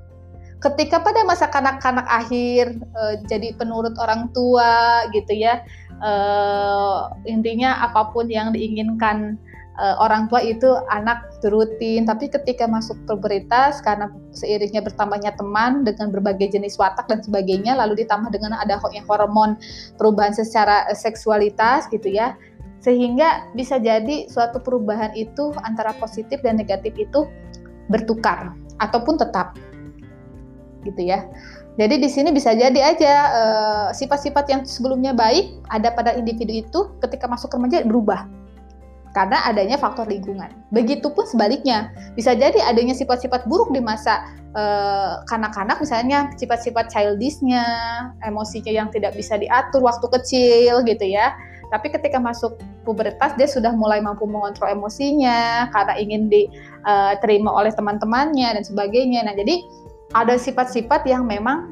Ketika 0.61 1.01
pada 1.01 1.25
masa 1.25 1.49
kanak-kanak 1.49 2.05
akhir 2.05 2.77
e, 2.77 3.01
jadi 3.25 3.57
penurut 3.57 3.97
orang 3.97 4.29
tua 4.29 5.09
gitu 5.09 5.33
ya. 5.33 5.65
E, 5.97 6.11
intinya 7.25 7.81
apa 7.81 8.13
pun 8.13 8.29
yang 8.29 8.53
diinginkan 8.53 9.41
uh, 9.81 9.95
orang 10.01 10.27
tua 10.27 10.45
itu 10.45 10.67
anak 10.93 11.31
turutin 11.39 12.03
tapi 12.03 12.27
ketika 12.27 12.69
masuk 12.69 12.97
pubertas 13.09 13.79
karena 13.81 14.13
seiringnya 14.35 14.85
bertambahnya 14.85 15.33
teman 15.35 15.81
dengan 15.81 16.13
berbagai 16.13 16.53
jenis 16.53 16.75
watak 16.75 17.07
dan 17.07 17.25
sebagainya 17.25 17.77
lalu 17.77 18.03
ditambah 18.03 18.29
dengan 18.33 18.57
ada 18.61 18.81
hormon 18.81 19.55
perubahan 19.95 20.35
secara 20.35 20.89
seksualitas 20.91 21.87
gitu 21.89 22.11
ya 22.11 22.35
sehingga 22.81 23.45
bisa 23.53 23.77
jadi 23.77 24.25
suatu 24.25 24.57
perubahan 24.57 25.13
itu 25.13 25.53
antara 25.61 25.93
positif 26.01 26.41
dan 26.41 26.57
negatif 26.57 26.97
itu 26.97 27.29
bertukar 27.93 28.57
ataupun 28.81 29.21
tetap 29.21 29.53
gitu 30.83 31.01
ya 31.01 31.25
jadi 31.79 31.97
di 31.97 32.09
sini 32.11 32.35
bisa 32.35 32.51
jadi 32.51 32.79
aja 32.83 33.13
eh, 33.31 33.87
sifat-sifat 33.95 34.45
uh, 34.45 34.49
yang 34.51 34.61
sebelumnya 34.67 35.15
baik 35.15 35.55
ada 35.71 35.89
pada 35.95 36.11
individu 36.19 36.51
itu 36.51 36.79
ketika 36.99 37.31
masuk 37.31 37.53
remaja 37.55 37.81
berubah 37.87 38.27
karena 39.11 39.43
adanya 39.43 39.75
faktor 39.75 40.07
lingkungan. 40.07 40.47
Begitupun 40.71 41.27
sebaliknya, 41.27 41.91
bisa 42.15 42.31
jadi 42.31 42.63
adanya 42.63 42.95
sifat-sifat 42.95 43.43
buruk 43.43 43.75
di 43.75 43.83
masa 43.83 44.23
eh, 44.55 45.13
kanak-kanak, 45.27 45.79
uh, 45.79 45.81
misalnya 45.83 46.31
sifat-sifat 46.39 46.91
childishnya, 46.91 47.63
emosinya 48.23 48.71
yang 48.71 48.87
tidak 48.91 49.15
bisa 49.15 49.35
diatur 49.35 49.83
waktu 49.83 50.07
kecil 50.19 50.83
gitu 50.87 51.05
ya. 51.07 51.35
Tapi 51.71 51.87
ketika 51.87 52.19
masuk 52.19 52.59
pubertas 52.83 53.31
dia 53.39 53.47
sudah 53.47 53.71
mulai 53.71 54.03
mampu 54.03 54.27
mengontrol 54.27 54.75
emosinya 54.75 55.71
karena 55.71 55.95
ingin 55.95 56.27
diterima 56.27 57.49
eh, 57.51 57.59
oleh 57.63 57.71
teman-temannya 57.71 58.59
dan 58.59 58.63
sebagainya. 58.63 59.23
Nah, 59.23 59.35
jadi 59.35 59.63
ada 60.11 60.35
sifat-sifat 60.35 61.07
yang 61.07 61.23
memang 61.27 61.71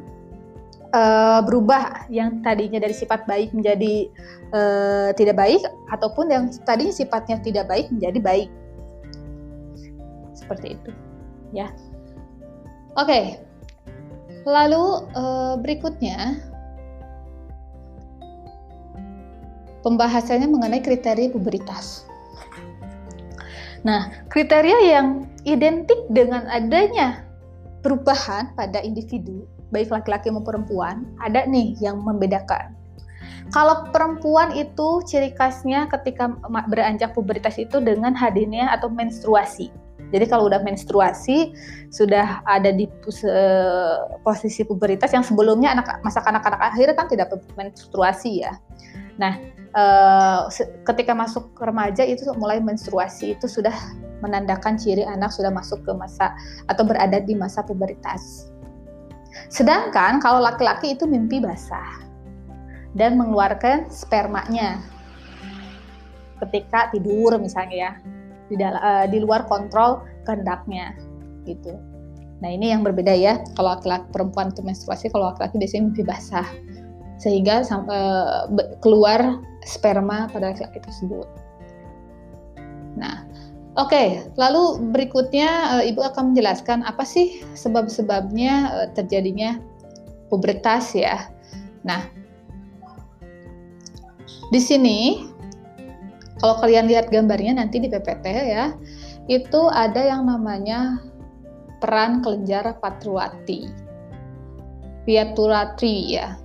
uh, 0.95 1.39
berubah 1.43 2.07
yang 2.07 2.39
tadinya 2.41 2.79
dari 2.79 2.95
sifat 2.95 3.27
baik 3.27 3.51
menjadi 3.51 4.09
uh, 4.55 5.09
tidak 5.15 5.35
baik 5.37 5.61
ataupun 5.91 6.31
yang 6.31 6.43
tadinya 6.63 6.93
sifatnya 6.93 7.37
tidak 7.43 7.67
baik 7.67 7.91
menjadi 7.91 8.19
baik. 8.19 8.49
Seperti 10.33 10.79
itu. 10.79 10.91
Ya. 11.53 11.69
Oke. 12.97 13.05
Okay. 13.05 13.25
lalu 14.47 15.03
uh, 15.13 15.59
berikutnya 15.61 16.41
pembahasannya 19.83 20.47
mengenai 20.47 20.81
kriteria 20.81 21.29
pubertas. 21.29 22.07
Nah 23.85 24.09
kriteria 24.31 24.79
yang 24.89 25.29
identik 25.45 25.99
dengan 26.09 26.49
adanya 26.49 27.28
perubahan 27.79 28.51
pada 28.55 28.83
individu 28.83 29.47
baik 29.69 29.93
laki-laki 29.93 30.33
maupun 30.33 30.65
perempuan, 30.65 31.05
ada 31.21 31.45
nih 31.45 31.77
yang 31.77 32.01
membedakan. 32.01 32.73
Kalau 33.49 33.89
perempuan 33.89 34.53
itu 34.53 35.01
ciri 35.09 35.33
khasnya 35.33 35.89
ketika 35.89 36.29
beranjak 36.69 37.17
pubertas 37.17 37.57
itu 37.57 37.81
dengan 37.81 38.13
hadirnya 38.13 38.69
atau 38.69 38.93
menstruasi. 38.93 39.73
Jadi 40.09 40.25
kalau 40.25 40.49
udah 40.49 40.61
menstruasi 40.65 41.53
sudah 41.93 42.41
ada 42.49 42.73
di 42.73 42.89
posisi 44.25 44.65
pubertas 44.65 45.13
yang 45.13 45.21
sebelumnya 45.21 45.77
anak 45.77 46.01
masa 46.01 46.21
kanak-kanak 46.25 46.61
akhir 46.61 46.93
kan 46.97 47.05
tidak 47.09 47.29
menstruasi 47.53 48.41
ya. 48.45 48.57
Nah, 49.21 49.37
eh, 49.73 50.39
ketika 50.85 51.13
masuk 51.13 51.53
remaja 51.61 52.01
itu 52.05 52.25
mulai 52.37 52.57
menstruasi 52.57 53.37
itu 53.37 53.45
sudah 53.45 53.73
menandakan 54.19 54.75
ciri 54.75 55.03
anak 55.03 55.31
sudah 55.31 55.51
masuk 55.51 55.83
ke 55.83 55.91
masa 55.95 56.35
atau 56.67 56.83
berada 56.83 57.19
di 57.19 57.35
masa 57.35 57.63
pubertas. 57.63 58.51
Sedangkan 59.47 60.19
kalau 60.19 60.41
laki-laki 60.41 60.97
itu 60.97 61.05
mimpi 61.05 61.39
basah 61.39 62.03
dan 62.97 63.17
mengeluarkan 63.17 63.87
spermanya 63.89 64.81
ketika 66.39 66.89
tidur 66.89 67.35
misalnya 67.37 67.75
ya 67.75 67.91
di, 68.49 68.55
uh, 68.57 69.05
di 69.05 69.17
luar 69.21 69.45
kontrol 69.45 70.01
kehendaknya 70.25 70.95
gitu. 71.45 71.77
Nah 72.39 72.49
ini 72.49 72.71
yang 72.71 72.81
berbeda 72.81 73.11
ya 73.13 73.43
kalau 73.53 73.77
laki-laki 73.77 74.07
perempuan 74.09 74.49
itu 74.49 74.63
menstruasi 74.63 75.11
kalau 75.11 75.35
laki-laki 75.35 75.59
biasanya 75.59 75.83
mimpi 75.91 76.03
basah 76.07 76.47
sehingga 77.19 77.67
uh, 77.67 78.47
keluar 78.79 79.43
sperma 79.67 80.31
pada 80.31 80.55
laki-laki 80.55 80.79
tersebut. 80.81 81.27
Nah 82.95 83.28
Oke, 83.79 84.27
lalu 84.35 84.91
berikutnya 84.91 85.79
uh, 85.79 85.83
Ibu 85.87 86.03
akan 86.11 86.35
menjelaskan 86.35 86.83
apa 86.83 87.07
sih 87.07 87.39
sebab-sebabnya 87.55 88.53
uh, 88.75 88.87
terjadinya 88.91 89.55
pubertas 90.27 90.91
ya. 90.91 91.31
Nah, 91.87 92.03
di 94.51 94.59
sini 94.59 95.23
kalau 96.43 96.59
kalian 96.59 96.91
lihat 96.91 97.07
gambarnya 97.07 97.55
nanti 97.55 97.79
di 97.79 97.87
PPT 97.87 98.25
ya, 98.51 98.75
itu 99.31 99.61
ada 99.71 100.03
yang 100.03 100.27
namanya 100.27 100.99
peran 101.79 102.19
kelenjar 102.19 102.75
patruati. 102.83 103.71
Piaturatri 105.07 106.19
ya. 106.19 106.35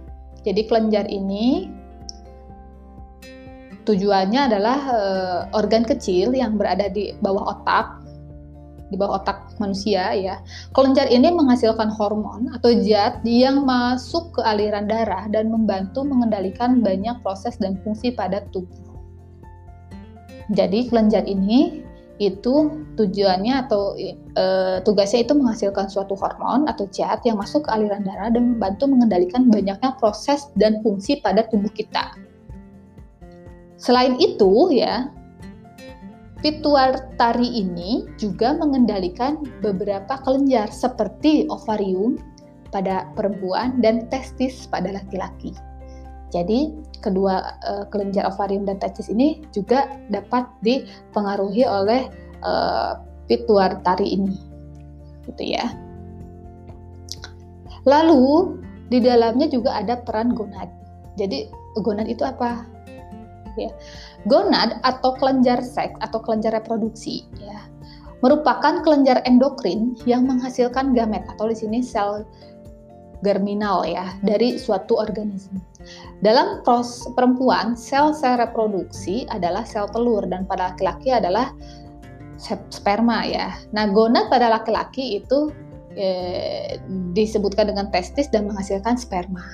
Jadi 0.47 0.71
kelenjar 0.71 1.11
ini 1.11 1.67
Tujuannya 3.85 4.49
adalah 4.49 4.79
uh, 4.89 5.41
organ 5.53 5.85
kecil 5.85 6.33
yang 6.33 6.57
berada 6.57 6.89
di 6.89 7.13
bawah 7.21 7.53
otak, 7.53 8.01
di 8.89 8.97
bawah 8.97 9.21
otak 9.21 9.61
manusia 9.61 10.17
ya. 10.17 10.41
Kelenjar 10.73 11.13
ini 11.13 11.29
menghasilkan 11.29 11.93
hormon 11.93 12.49
atau 12.57 12.73
zat 12.81 13.21
yang 13.29 13.69
masuk 13.69 14.37
ke 14.37 14.41
aliran 14.41 14.89
darah 14.89 15.29
dan 15.29 15.53
membantu 15.53 16.01
mengendalikan 16.01 16.81
banyak 16.81 17.21
proses 17.21 17.61
dan 17.61 17.77
fungsi 17.85 18.13
pada 18.17 18.41
tubuh. 18.57 18.97
Jadi 20.53 20.89
kelenjar 20.89 21.29
ini 21.29 21.85
itu 22.23 22.71
tujuannya 22.95 23.67
atau 23.67 23.99
e, 23.99 24.45
tugasnya 24.87 25.27
itu 25.27 25.35
menghasilkan 25.35 25.91
suatu 25.91 26.15
hormon 26.15 26.71
atau 26.71 26.87
zat 26.89 27.27
yang 27.27 27.37
masuk 27.41 27.67
ke 27.67 27.71
aliran 27.75 28.07
darah 28.07 28.31
dan 28.31 28.55
membantu 28.55 28.87
mengendalikan 28.87 29.51
banyaknya 29.51 29.99
proses 29.99 30.47
dan 30.55 30.79
fungsi 30.81 31.19
pada 31.19 31.43
tubuh 31.51 31.73
kita. 31.75 32.15
Selain 33.85 34.17
itu 34.17 34.73
ya, 34.73 35.13
pituitari 36.41 37.61
ini 37.61 38.09
juga 38.17 38.57
mengendalikan 38.57 39.45
beberapa 39.61 40.17
kelenjar 40.25 40.73
seperti 40.73 41.45
ovarium 41.53 42.17
pada 42.73 43.13
perempuan 43.13 43.85
dan 43.85 44.09
testis 44.09 44.65
pada 44.73 44.89
laki-laki. 44.89 45.53
Jadi 46.33 46.73
kedua 47.05 47.61
uh, 47.61 47.85
kelenjar 47.93 48.33
ovarium 48.33 48.65
dan 48.65 48.81
testis 48.81 49.13
ini 49.13 49.45
juga 49.53 50.01
dapat 50.09 50.49
dipengaruhi 50.65 51.69
oleh 51.69 52.09
uh, 52.41 52.97
ini. 54.01 54.41
Gitu 55.29 55.45
ya. 55.45 55.77
Lalu 57.85 58.57
di 58.89 58.97
dalamnya 59.05 59.45
juga 59.53 59.77
ada 59.77 60.01
peran 60.01 60.33
gonad. 60.33 60.73
Jadi 61.21 61.53
gonad 61.85 62.09
itu 62.09 62.25
apa? 62.25 62.74
Ya. 63.55 63.71
Gonad 64.27 64.83
atau 64.83 65.15
kelenjar 65.15 65.63
seks 65.63 65.95
atau 66.03 66.19
kelenjar 66.19 66.59
reproduksi 66.59 67.23
ya 67.39 67.63
merupakan 68.25 68.81
kelenjar 68.81 69.21
endokrin 69.29 69.93
yang 70.09 70.25
menghasilkan 70.25 70.97
gamet 70.97 71.21
atau 71.37 71.53
di 71.53 71.57
sini 71.61 71.85
sel 71.85 72.25
germinal 73.21 73.85
ya 73.85 74.17
dari 74.25 74.57
suatu 74.57 74.97
organisme. 74.97 75.61
Dalam 76.25 76.65
proses 76.65 77.05
perempuan, 77.13 77.77
sel-sel 77.77 78.41
reproduksi 78.41 79.29
adalah 79.29 79.69
sel 79.69 79.85
telur 79.93 80.25
dan 80.25 80.49
pada 80.49 80.73
laki-laki 80.73 81.13
adalah 81.13 81.53
sperma 82.73 83.25
ya. 83.29 83.53
Nah, 83.77 83.93
gonad 83.93 84.33
pada 84.33 84.53
laki-laki 84.53 85.21
itu 85.21 85.53
eh, 85.97 86.81
disebutkan 87.13 87.73
dengan 87.73 87.93
testis 87.93 88.29
dan 88.33 88.49
menghasilkan 88.49 88.97
sperma. 88.97 89.45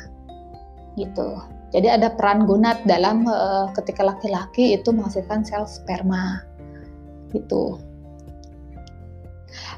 Gitu. 0.95 1.39
Jadi 1.71 1.87
ada 1.87 2.11
peran 2.11 2.51
gonad 2.51 2.83
dalam 2.87 3.27
eh, 3.27 3.67
ketika 3.79 4.03
laki-laki 4.03 4.75
itu 4.75 4.91
menghasilkan 4.91 5.47
sel 5.47 5.65
sperma. 5.71 6.43
Gitu. 7.31 7.79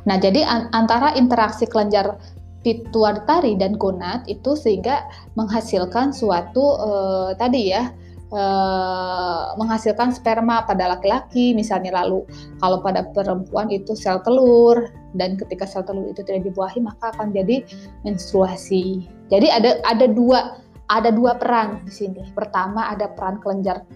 Nah, 0.08 0.16
jadi 0.18 0.44
antara 0.72 1.14
interaksi 1.14 1.68
kelenjar 1.68 2.18
pituitari 2.62 3.58
dan 3.58 3.74
gonad 3.74 4.22
itu 4.30 4.54
sehingga 4.54 5.02
menghasilkan 5.34 6.14
suatu 6.14 6.78
uh, 6.78 7.30
tadi 7.34 7.74
ya 7.74 7.90
uh, 8.30 9.58
menghasilkan 9.58 10.14
sperma 10.14 10.62
pada 10.62 10.94
laki-laki 10.94 11.52
misalnya 11.58 11.90
lalu 11.98 12.22
kalau 12.62 12.78
pada 12.78 13.02
perempuan 13.10 13.66
itu 13.66 13.98
sel 13.98 14.22
telur 14.22 14.78
dan 15.18 15.34
ketika 15.34 15.66
sel 15.66 15.82
telur 15.82 16.06
itu 16.06 16.22
tidak 16.22 16.46
dibuahi 16.46 16.78
maka 16.78 17.10
akan 17.18 17.34
jadi 17.34 17.66
menstruasi. 18.06 19.10
Jadi 19.26 19.50
ada 19.50 19.82
ada 19.82 20.06
dua 20.06 20.61
ada 20.92 21.08
dua 21.08 21.40
peran 21.40 21.80
di 21.88 21.92
sini. 21.92 22.22
Pertama 22.36 22.92
ada 22.92 23.08
peran 23.08 23.40
kelenjar 23.40 23.88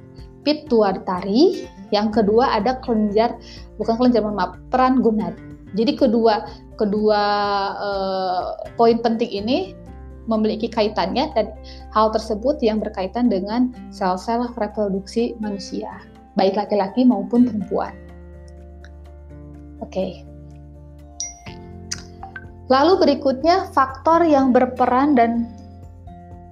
pituitari, 0.46 1.68
yang 1.92 2.08
kedua 2.08 2.56
ada 2.56 2.80
kelenjar 2.80 3.36
bukan 3.76 3.94
kelenjar 4.00 4.24
maaf, 4.24 4.56
peran 4.72 5.04
gonad. 5.04 5.36
Jadi 5.76 5.92
kedua 5.98 6.48
kedua 6.80 7.22
uh, 7.76 8.44
poin 8.80 8.96
penting 9.04 9.44
ini 9.44 9.58
memiliki 10.26 10.66
kaitannya 10.66 11.30
dan 11.36 11.54
hal 11.94 12.10
tersebut 12.10 12.58
yang 12.58 12.82
berkaitan 12.82 13.30
dengan 13.30 13.70
sel-sel 13.94 14.50
reproduksi 14.58 15.38
manusia, 15.38 16.02
baik 16.34 16.58
laki-laki 16.58 17.06
maupun 17.06 17.46
perempuan. 17.46 17.94
Oke. 19.84 19.92
Okay. 19.92 20.12
Lalu 22.66 22.98
berikutnya 22.98 23.70
faktor 23.70 24.26
yang 24.26 24.50
berperan 24.50 25.14
dan 25.14 25.46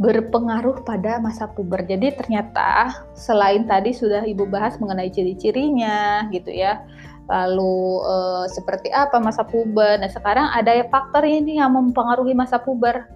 berpengaruh 0.03 0.82
pada 0.82 1.22
masa 1.22 1.47
puber. 1.47 1.86
Jadi 1.86 2.14
ternyata 2.18 3.07
selain 3.14 3.62
tadi 3.66 3.95
sudah 3.95 4.26
Ibu 4.26 4.51
bahas 4.51 4.74
mengenai 4.82 5.11
ciri-cirinya 5.11 6.26
gitu 6.34 6.51
ya 6.51 6.82
lalu 7.24 8.05
uh, 8.05 8.45
seperti 8.53 8.92
apa 8.92 9.16
masa 9.16 9.47
puber. 9.47 9.97
Nah 9.97 10.11
sekarang 10.12 10.51
ada 10.53 10.76
faktor 10.92 11.24
ini 11.24 11.57
yang 11.57 11.72
mempengaruhi 11.72 12.36
masa 12.36 12.61
puber. 12.61 13.09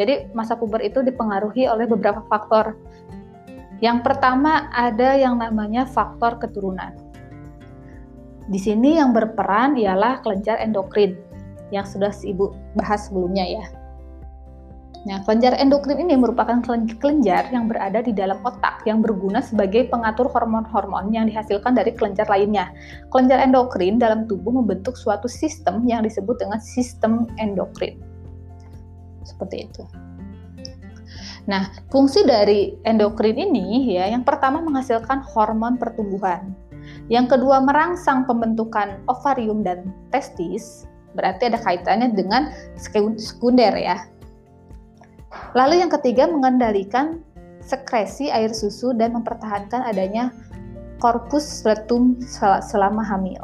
Jadi 0.00 0.32
masa 0.32 0.56
puber 0.56 0.80
itu 0.80 1.04
dipengaruhi 1.04 1.68
oleh 1.68 1.84
beberapa 1.84 2.24
faktor. 2.32 2.78
Yang 3.84 4.06
pertama 4.06 4.72
ada 4.72 5.18
yang 5.18 5.36
namanya 5.36 5.84
faktor 5.84 6.40
keturunan. 6.40 6.94
Di 8.48 8.58
sini 8.58 8.96
yang 8.96 9.12
berperan 9.12 9.76
ialah 9.76 10.24
kelenjar 10.24 10.58
endokrin 10.62 11.18
yang 11.74 11.84
sudah 11.84 12.10
Ibu 12.14 12.78
bahas 12.78 13.10
sebelumnya 13.10 13.44
ya. 13.44 13.81
Nah, 15.02 15.18
kelenjar 15.26 15.58
endokrin 15.58 15.98
ini 15.98 16.14
merupakan 16.14 16.62
kelenjar 17.02 17.50
yang 17.50 17.66
berada 17.66 18.06
di 18.06 18.14
dalam 18.14 18.38
otak 18.46 18.86
yang 18.86 19.02
berguna 19.02 19.42
sebagai 19.42 19.90
pengatur 19.90 20.30
hormon-hormon 20.30 21.10
yang 21.10 21.26
dihasilkan 21.26 21.74
dari 21.74 21.90
kelenjar 21.90 22.30
lainnya. 22.30 22.70
Kelenjar 23.10 23.42
endokrin 23.42 23.98
dalam 23.98 24.30
tubuh 24.30 24.54
membentuk 24.54 24.94
suatu 24.94 25.26
sistem 25.26 25.82
yang 25.90 26.06
disebut 26.06 26.38
dengan 26.38 26.62
sistem 26.62 27.26
endokrin. 27.42 27.98
Seperti 29.26 29.66
itu. 29.66 29.82
Nah, 31.50 31.74
fungsi 31.90 32.22
dari 32.22 32.78
endokrin 32.86 33.34
ini 33.34 33.98
ya, 33.98 34.06
yang 34.06 34.22
pertama 34.22 34.62
menghasilkan 34.62 35.26
hormon 35.34 35.82
pertumbuhan. 35.82 36.54
Yang 37.10 37.34
kedua 37.34 37.58
merangsang 37.58 38.22
pembentukan 38.30 39.02
ovarium 39.10 39.66
dan 39.66 39.90
testis, 40.14 40.86
berarti 41.18 41.50
ada 41.50 41.58
kaitannya 41.58 42.14
dengan 42.14 42.54
sekunder 43.18 43.74
ya 43.74 44.06
Lalu 45.52 45.84
yang 45.84 45.90
ketiga 45.92 46.28
mengendalikan 46.28 47.20
sekresi 47.62 48.28
air 48.28 48.50
susu 48.50 48.90
dan 48.96 49.14
mempertahankan 49.14 49.86
adanya 49.86 50.34
korpus 50.98 51.62
letum 51.66 52.18
selama 52.62 53.02
hamil. 53.02 53.42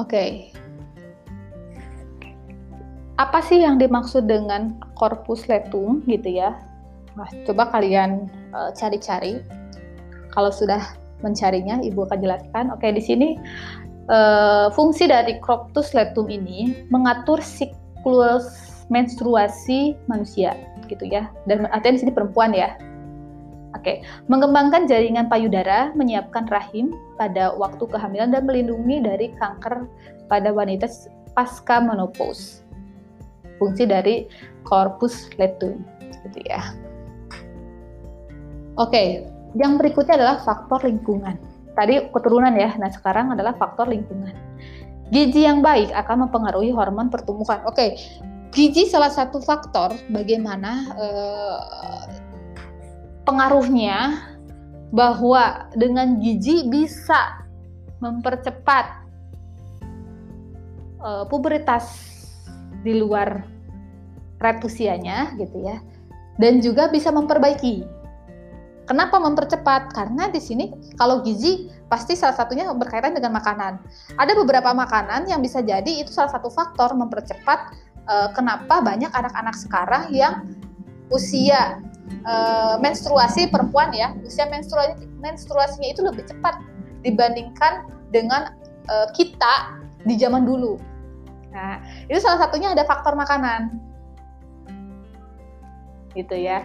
Oke. 0.00 0.08
Okay. 0.08 0.30
Apa 3.20 3.44
sih 3.44 3.62
yang 3.62 3.76
dimaksud 3.76 4.26
dengan 4.26 4.80
korpus 4.96 5.46
letum 5.46 6.02
gitu 6.08 6.42
ya? 6.42 6.58
Nah, 7.12 7.28
coba 7.44 7.68
kalian 7.70 8.26
eh, 8.56 8.70
cari-cari. 8.72 9.36
Uh, 9.38 9.60
Kalau 10.32 10.48
sudah 10.48 10.80
mencarinya, 11.20 11.84
Ibu 11.84 12.08
akan 12.08 12.18
jelaskan. 12.24 12.64
Oke, 12.72 12.88
okay, 12.88 12.90
di 12.96 13.02
sini 13.04 13.28
uh, 14.08 14.72
fungsi 14.72 15.12
dari 15.12 15.36
korpus 15.44 15.92
letum 15.92 16.32
ini 16.32 16.88
mengatur 16.88 17.44
siklus 17.44 18.71
menstruasi 18.92 19.96
manusia 20.04 20.52
gitu 20.92 21.08
ya. 21.08 21.32
Dan 21.48 21.64
artinya 21.72 21.96
di 21.96 22.00
sini 22.04 22.12
perempuan 22.12 22.52
ya. 22.52 22.76
Oke, 23.72 24.04
mengembangkan 24.28 24.84
jaringan 24.84 25.32
payudara, 25.32 25.96
menyiapkan 25.96 26.44
rahim 26.52 26.92
pada 27.16 27.56
waktu 27.56 27.80
kehamilan 27.88 28.28
dan 28.28 28.44
melindungi 28.44 29.00
dari 29.00 29.32
kanker 29.40 29.88
pada 30.28 30.52
wanita 30.52 30.84
pasca 31.32 31.80
menopause. 31.80 32.60
Fungsi 33.56 33.88
dari 33.88 34.28
corpus 34.68 35.32
luteum 35.40 35.80
gitu 36.28 36.40
ya. 36.44 36.60
Oke, 38.76 39.24
yang 39.56 39.80
berikutnya 39.80 40.20
adalah 40.20 40.36
faktor 40.44 40.84
lingkungan. 40.84 41.40
Tadi 41.72 42.12
keturunan 42.12 42.52
ya, 42.52 42.76
nah 42.76 42.92
sekarang 42.92 43.32
adalah 43.32 43.56
faktor 43.56 43.88
lingkungan. 43.88 44.36
Gizi 45.12 45.44
yang 45.44 45.60
baik 45.60 45.92
akan 45.92 46.28
mempengaruhi 46.28 46.72
hormon 46.72 47.12
pertumbuhan. 47.12 47.60
Oke, 47.68 47.96
gizi 48.52 48.86
salah 48.86 49.08
satu 49.08 49.40
faktor 49.40 49.96
bagaimana 50.12 50.72
eh, 50.92 51.60
pengaruhnya 53.24 54.28
bahwa 54.92 55.72
dengan 55.72 56.20
gizi 56.20 56.68
bisa 56.68 57.40
mempercepat 58.04 58.86
uh, 61.00 61.24
pubertas 61.30 62.12
di 62.84 63.00
luar 63.00 63.46
red 64.42 64.60
usianya 64.60 65.32
gitu 65.40 65.64
ya 65.64 65.80
dan 66.36 66.60
juga 66.60 66.92
bisa 66.92 67.08
memperbaiki 67.08 68.02
Kenapa 68.82 69.22
mempercepat? 69.22 69.94
Karena 69.94 70.26
di 70.26 70.42
sini 70.42 70.68
kalau 70.98 71.22
gizi 71.22 71.70
pasti 71.86 72.18
salah 72.18 72.34
satunya 72.34 72.66
berkaitan 72.74 73.14
dengan 73.14 73.38
makanan. 73.38 73.78
Ada 74.18 74.34
beberapa 74.34 74.74
makanan 74.74 75.30
yang 75.30 75.38
bisa 75.38 75.62
jadi 75.62 76.02
itu 76.02 76.10
salah 76.10 76.34
satu 76.34 76.50
faktor 76.50 76.90
mempercepat 76.98 77.72
uh, 78.08 78.28
kenapa 78.34 78.80
banyak 78.82 79.10
anak-anak 79.10 79.56
sekarang 79.58 80.10
yang 80.10 80.46
usia 81.12 81.82
uh, 82.24 82.80
menstruasi 82.80 83.52
perempuan 83.52 83.92
ya 83.92 84.16
usia 84.24 84.48
menstruasi 84.48 85.06
menstruasinya 85.20 85.88
itu 85.92 86.00
lebih 86.02 86.24
cepat 86.26 86.58
dibandingkan 87.02 87.86
dengan 88.14 88.54
uh, 88.90 89.08
kita 89.14 89.78
di 90.02 90.18
zaman 90.18 90.42
dulu. 90.46 90.78
Nah, 91.52 91.78
itu 92.08 92.18
salah 92.18 92.48
satunya 92.48 92.72
ada 92.72 92.82
faktor 92.86 93.14
makanan. 93.14 93.76
Gitu 96.16 96.36
ya. 96.36 96.64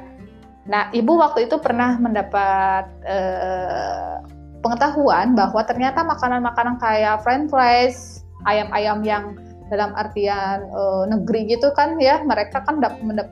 Nah, 0.67 0.91
Ibu 0.91 1.15
waktu 1.19 1.47
itu 1.47 1.55
pernah 1.59 1.95
mendapat 1.95 2.85
uh, 3.07 4.19
pengetahuan 4.59 5.31
bahwa 5.35 5.63
ternyata 5.63 6.03
makanan-makanan 6.03 6.75
kayak 6.81 7.23
french 7.23 7.47
fries, 7.51 8.23
ayam-ayam 8.43 8.99
yang 9.03 9.23
dalam 9.67 9.91
artian 9.95 10.67
uh, 10.71 11.03
negeri 11.07 11.47
gitu 11.51 11.71
kan 11.75 11.99
ya 11.99 12.23
mereka 12.23 12.63
kan 12.63 12.79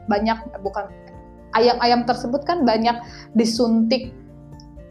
banyak 0.07 0.38
bukan 0.59 0.91
ayam-ayam 1.55 2.03
tersebut 2.03 2.43
kan 2.43 2.67
banyak 2.67 2.99
disuntik 3.33 4.11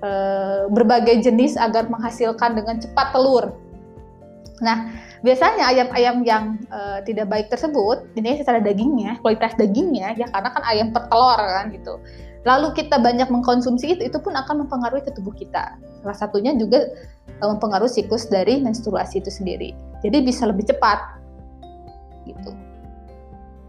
uh, 0.00 0.66
berbagai 0.72 1.20
jenis 1.20 1.60
agar 1.60 1.86
menghasilkan 1.92 2.56
dengan 2.56 2.80
cepat 2.80 3.12
telur. 3.12 3.52
Nah, 4.62 4.88
biasanya 5.20 5.66
ayam-ayam 5.68 6.24
yang 6.24 6.44
uh, 6.72 7.04
tidak 7.04 7.28
baik 7.28 7.46
tersebut 7.52 8.06
ini 8.16 8.40
secara 8.40 8.62
dagingnya, 8.64 9.20
kualitas 9.20 9.52
dagingnya 9.60 10.16
ya 10.16 10.26
karena 10.30 10.48
kan 10.50 10.62
ayam 10.64 10.88
pertelur 10.94 11.40
kan 11.40 11.68
gitu. 11.74 12.00
Lalu 12.44 12.76
kita 12.76 13.00
banyak 13.00 13.32
mengkonsumsi 13.32 13.96
itu, 13.96 14.02
itu 14.04 14.18
pun 14.20 14.36
akan 14.36 14.68
mempengaruhi 14.68 15.00
ke 15.00 15.16
tubuh 15.16 15.32
kita. 15.32 15.80
Salah 16.04 16.16
satunya 16.16 16.52
juga 16.52 16.92
mempengaruhi 17.40 17.88
siklus 17.88 18.28
dari 18.28 18.60
menstruasi 18.60 19.24
itu 19.24 19.32
sendiri. 19.32 19.72
Jadi 20.04 20.20
bisa 20.20 20.44
lebih 20.44 20.68
cepat 20.68 21.23
gitu. 22.28 22.50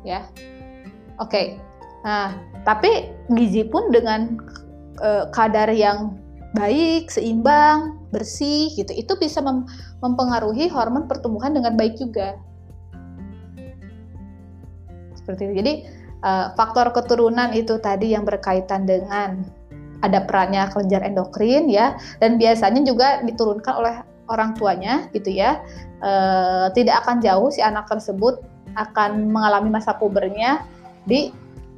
Ya. 0.04 0.28
Oke. 1.20 1.32
Okay. 1.32 1.48
nah 2.06 2.38
tapi 2.62 3.10
gizi 3.34 3.66
pun 3.66 3.90
dengan 3.90 4.38
uh, 5.02 5.26
kadar 5.34 5.74
yang 5.74 6.22
baik 6.54 7.10
seimbang 7.10 7.98
bersih 8.14 8.70
gitu 8.78 8.94
itu 8.94 9.14
bisa 9.18 9.42
mem 9.42 9.66
mempengaruhi 10.06 10.70
hormon 10.70 11.10
pertumbuhan 11.10 11.58
dengan 11.58 11.74
baik 11.74 11.98
juga. 11.98 12.38
Seperti 15.18 15.50
itu. 15.50 15.54
Jadi 15.60 15.74
uh, 16.22 16.54
faktor 16.54 16.94
keturunan 16.94 17.52
itu 17.58 17.82
tadi 17.82 18.14
yang 18.14 18.24
berkaitan 18.24 18.86
dengan 18.86 19.44
ada 20.06 20.22
perannya 20.24 20.70
kelenjar 20.70 21.02
endokrin 21.02 21.66
ya 21.72 21.98
dan 22.22 22.38
biasanya 22.38 22.86
juga 22.86 23.26
diturunkan 23.26 23.74
oleh 23.74 23.96
orang 24.30 24.58
tuanya 24.58 25.08
gitu 25.14 25.30
ya 25.30 25.62
uh, 26.02 26.68
tidak 26.74 27.06
akan 27.06 27.22
jauh 27.22 27.50
si 27.54 27.62
anak 27.62 27.86
tersebut 27.90 28.42
akan 28.76 29.32
mengalami 29.32 29.72
masa 29.72 29.96
pubernya 29.96 30.68
di 31.08 31.32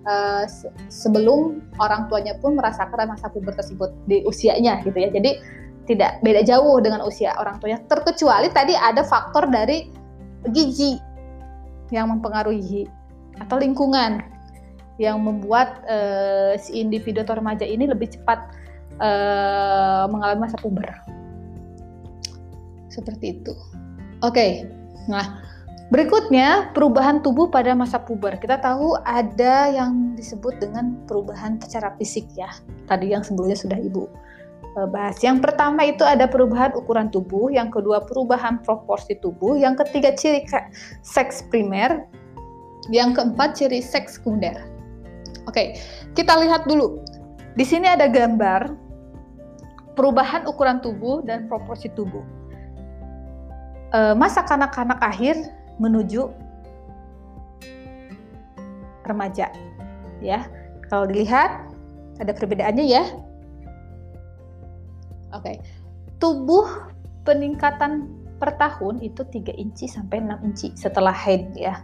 uh, 0.08 0.44
sebelum 0.90 1.62
orang 1.78 2.10
tuanya 2.10 2.36
pun 2.42 2.58
merasakan 2.58 3.12
masa 3.12 3.30
puber 3.30 3.54
tersebut 3.54 3.94
di 4.10 4.26
usianya 4.26 4.82
gitu 4.82 4.98
ya. 4.98 5.10
Jadi 5.14 5.38
tidak 5.88 6.20
beda 6.20 6.44
jauh 6.44 6.84
dengan 6.84 7.00
usia 7.06 7.32
orang 7.40 7.64
tuanya 7.64 7.80
terkecuali 7.88 8.52
tadi 8.52 8.76
ada 8.76 9.08
faktor 9.08 9.48
dari 9.48 9.88
gizi 10.52 11.00
yang 11.96 12.12
mempengaruhi 12.12 12.84
atau 13.40 13.56
lingkungan 13.56 14.20
yang 15.00 15.22
membuat 15.22 15.86
uh, 15.88 16.58
si 16.58 16.82
individu 16.82 17.22
atau 17.24 17.38
remaja 17.38 17.64
ini 17.64 17.88
lebih 17.88 18.10
cepat 18.18 18.40
mengalami 20.10 20.50
masa 20.50 20.58
puber. 20.58 20.90
Seperti 22.88 23.40
itu. 23.40 23.54
Oke, 24.26 24.34
okay. 24.34 24.52
nah 25.06 25.44
berikutnya 25.94 26.74
perubahan 26.76 27.24
tubuh 27.24 27.48
pada 27.48 27.72
masa 27.78 28.02
puber. 28.02 28.36
Kita 28.40 28.60
tahu 28.60 28.98
ada 29.06 29.72
yang 29.72 30.18
disebut 30.18 30.60
dengan 30.60 30.98
perubahan 31.06 31.62
secara 31.62 31.94
fisik 31.96 32.26
ya. 32.34 32.50
Tadi 32.90 33.14
yang 33.14 33.22
sebelumnya 33.22 33.56
sudah 33.60 33.78
ibu 33.78 34.10
eh, 34.80 34.88
bahas. 34.90 35.20
Yang 35.22 35.46
pertama 35.46 35.86
itu 35.86 36.02
ada 36.02 36.26
perubahan 36.26 36.74
ukuran 36.74 37.14
tubuh, 37.14 37.54
yang 37.54 37.70
kedua 37.70 38.04
perubahan 38.04 38.64
proporsi 38.66 39.16
tubuh, 39.22 39.56
yang 39.60 39.78
ketiga 39.78 40.16
ciri 40.18 40.44
seks 41.04 41.46
primer, 41.48 42.08
yang 42.92 43.14
keempat 43.14 43.56
ciri 43.56 43.84
seks 43.84 44.18
sekunder. 44.18 44.56
Oke, 45.48 45.80
kita 46.12 46.36
lihat 46.44 46.68
dulu. 46.68 47.00
Di 47.56 47.64
sini 47.64 47.88
ada 47.88 48.12
gambar 48.12 48.76
perubahan 49.98 50.46
ukuran 50.46 50.84
tubuh 50.84 51.24
dan 51.26 51.50
proporsi 51.50 51.90
tubuh. 51.96 52.37
Eh, 53.88 54.14
masa 54.20 54.44
kanak-kanak 54.44 55.00
akhir 55.00 55.40
menuju 55.80 56.28
remaja. 59.08 59.48
Ya, 60.20 60.44
kalau 60.92 61.08
dilihat 61.08 61.72
ada 62.20 62.36
perbedaannya 62.36 62.84
ya. 62.84 63.04
Oke, 65.32 65.64
tubuh 66.20 66.68
peningkatan 67.24 68.12
per 68.44 68.60
tahun 68.60 69.00
itu 69.00 69.24
3 69.24 69.56
inci 69.56 69.88
sampai 69.88 70.20
6 70.20 70.36
inci 70.44 70.68
setelah 70.76 71.16
haid 71.16 71.56
ya. 71.56 71.80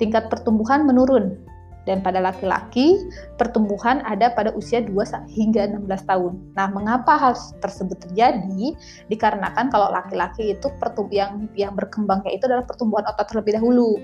Tingkat 0.00 0.32
pertumbuhan 0.32 0.88
menurun 0.88 1.36
dan 1.82 1.98
pada 1.98 2.22
laki-laki 2.22 2.94
pertumbuhan 3.34 4.06
ada 4.06 4.30
pada 4.30 4.54
usia 4.54 4.78
2 4.78 4.94
hingga 5.26 5.66
16 5.66 6.10
tahun. 6.10 6.32
Nah, 6.54 6.70
mengapa 6.70 7.18
hal 7.18 7.34
tersebut 7.58 7.98
terjadi? 8.08 8.78
Dikarenakan 9.10 9.70
kalau 9.74 9.90
laki-laki 9.90 10.54
itu 10.54 10.68
yang 11.10 11.50
yang 11.58 11.74
berkembangnya 11.74 12.30
itu 12.30 12.46
adalah 12.46 12.62
pertumbuhan 12.62 13.02
otot 13.10 13.26
terlebih 13.26 13.58
dahulu. 13.58 13.98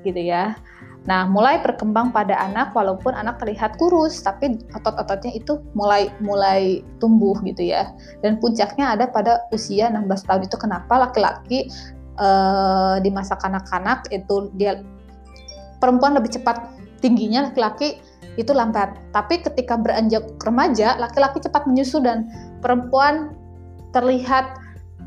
Gitu 0.00 0.20
ya. 0.32 0.56
Nah, 1.08 1.24
mulai 1.24 1.60
berkembang 1.64 2.12
pada 2.12 2.36
anak 2.36 2.76
walaupun 2.76 3.16
anak 3.16 3.40
terlihat 3.40 3.80
kurus, 3.80 4.20
tapi 4.20 4.60
otot-ototnya 4.76 5.32
itu 5.32 5.56
mulai 5.72 6.12
mulai 6.20 6.84
tumbuh 7.00 7.36
gitu 7.44 7.72
ya. 7.72 7.88
Dan 8.20 8.36
puncaknya 8.36 8.96
ada 8.96 9.08
pada 9.08 9.48
usia 9.52 9.88
16 9.88 10.28
tahun 10.28 10.42
itu 10.44 10.56
kenapa 10.60 11.08
laki-laki 11.08 11.72
uh, 12.20 13.00
di 13.00 13.08
masa 13.08 13.36
kanak-kanak 13.40 14.04
itu 14.12 14.52
dia 14.60 14.84
perempuan 15.80 16.14
lebih 16.14 16.36
cepat 16.36 16.70
tingginya, 17.00 17.50
laki-laki 17.50 17.98
itu 18.36 18.52
lambat. 18.54 18.94
Tapi 19.10 19.42
ketika 19.42 19.74
beranjak 19.74 20.22
remaja, 20.44 20.94
laki-laki 21.00 21.42
cepat 21.42 21.66
menyusu 21.66 21.98
dan 22.04 22.28
perempuan 22.62 23.34
terlihat 23.90 24.60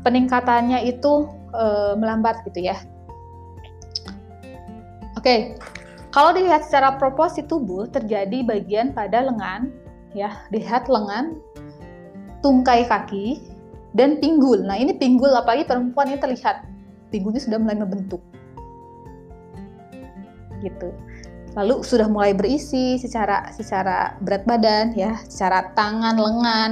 peningkatannya 0.04 0.84
itu 0.84 1.30
e, 1.54 1.64
melambat 1.96 2.44
gitu 2.44 2.68
ya. 2.68 2.76
Oke, 5.16 5.56
kalau 6.12 6.36
dilihat 6.36 6.68
secara 6.68 7.00
proporsi 7.00 7.40
tubuh 7.46 7.88
terjadi 7.88 8.44
bagian 8.44 8.92
pada 8.92 9.24
lengan, 9.24 9.72
ya, 10.12 10.44
lihat 10.52 10.90
lengan, 10.92 11.40
tungkai 12.44 12.84
kaki, 12.84 13.40
dan 13.96 14.20
pinggul. 14.20 14.60
Nah 14.60 14.76
ini 14.76 14.98
pinggul 14.98 15.32
apalagi 15.32 15.64
perempuan 15.64 16.12
ini 16.12 16.20
terlihat 16.20 16.66
pinggulnya 17.08 17.40
sudah 17.40 17.58
mulai 17.62 17.78
membentuk 17.78 18.20
gitu. 20.64 20.90
Lalu 21.54 21.86
sudah 21.86 22.10
mulai 22.10 22.34
berisi 22.34 22.98
secara 22.98 23.46
secara 23.54 24.18
berat 24.24 24.42
badan 24.42 24.90
ya, 24.98 25.14
secara 25.30 25.70
tangan, 25.78 26.18
lengan. 26.18 26.70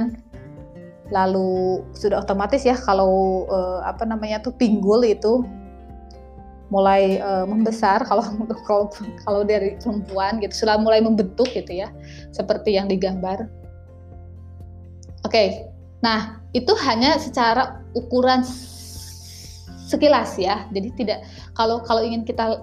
Lalu 1.13 1.85
sudah 1.95 2.25
otomatis 2.25 2.67
ya 2.67 2.75
kalau 2.75 3.45
uh, 3.47 3.79
apa 3.85 4.03
namanya 4.03 4.43
tuh 4.43 4.51
pinggul 4.57 5.05
itu 5.07 5.45
mulai 6.73 7.21
uh, 7.21 7.45
membesar 7.45 8.01
kalau 8.01 8.25
kalau 8.67 8.89
kalau 9.21 9.41
dari 9.45 9.77
perempuan 9.77 10.41
gitu 10.41 10.65
sudah 10.65 10.81
mulai 10.81 11.05
membentuk 11.05 11.45
gitu 11.53 11.69
ya 11.69 11.93
seperti 12.33 12.75
yang 12.75 12.89
digambar. 12.89 13.45
Oke, 15.23 15.31
okay. 15.31 15.47
nah 16.03 16.43
itu 16.51 16.75
hanya 16.83 17.15
secara 17.21 17.79
ukuran 17.95 18.43
sekilas 19.87 20.35
ya. 20.41 20.65
Jadi 20.73 20.89
tidak 20.97 21.23
kalau 21.53 21.79
kalau 21.85 22.01
ingin 22.01 22.25
kita 22.25 22.59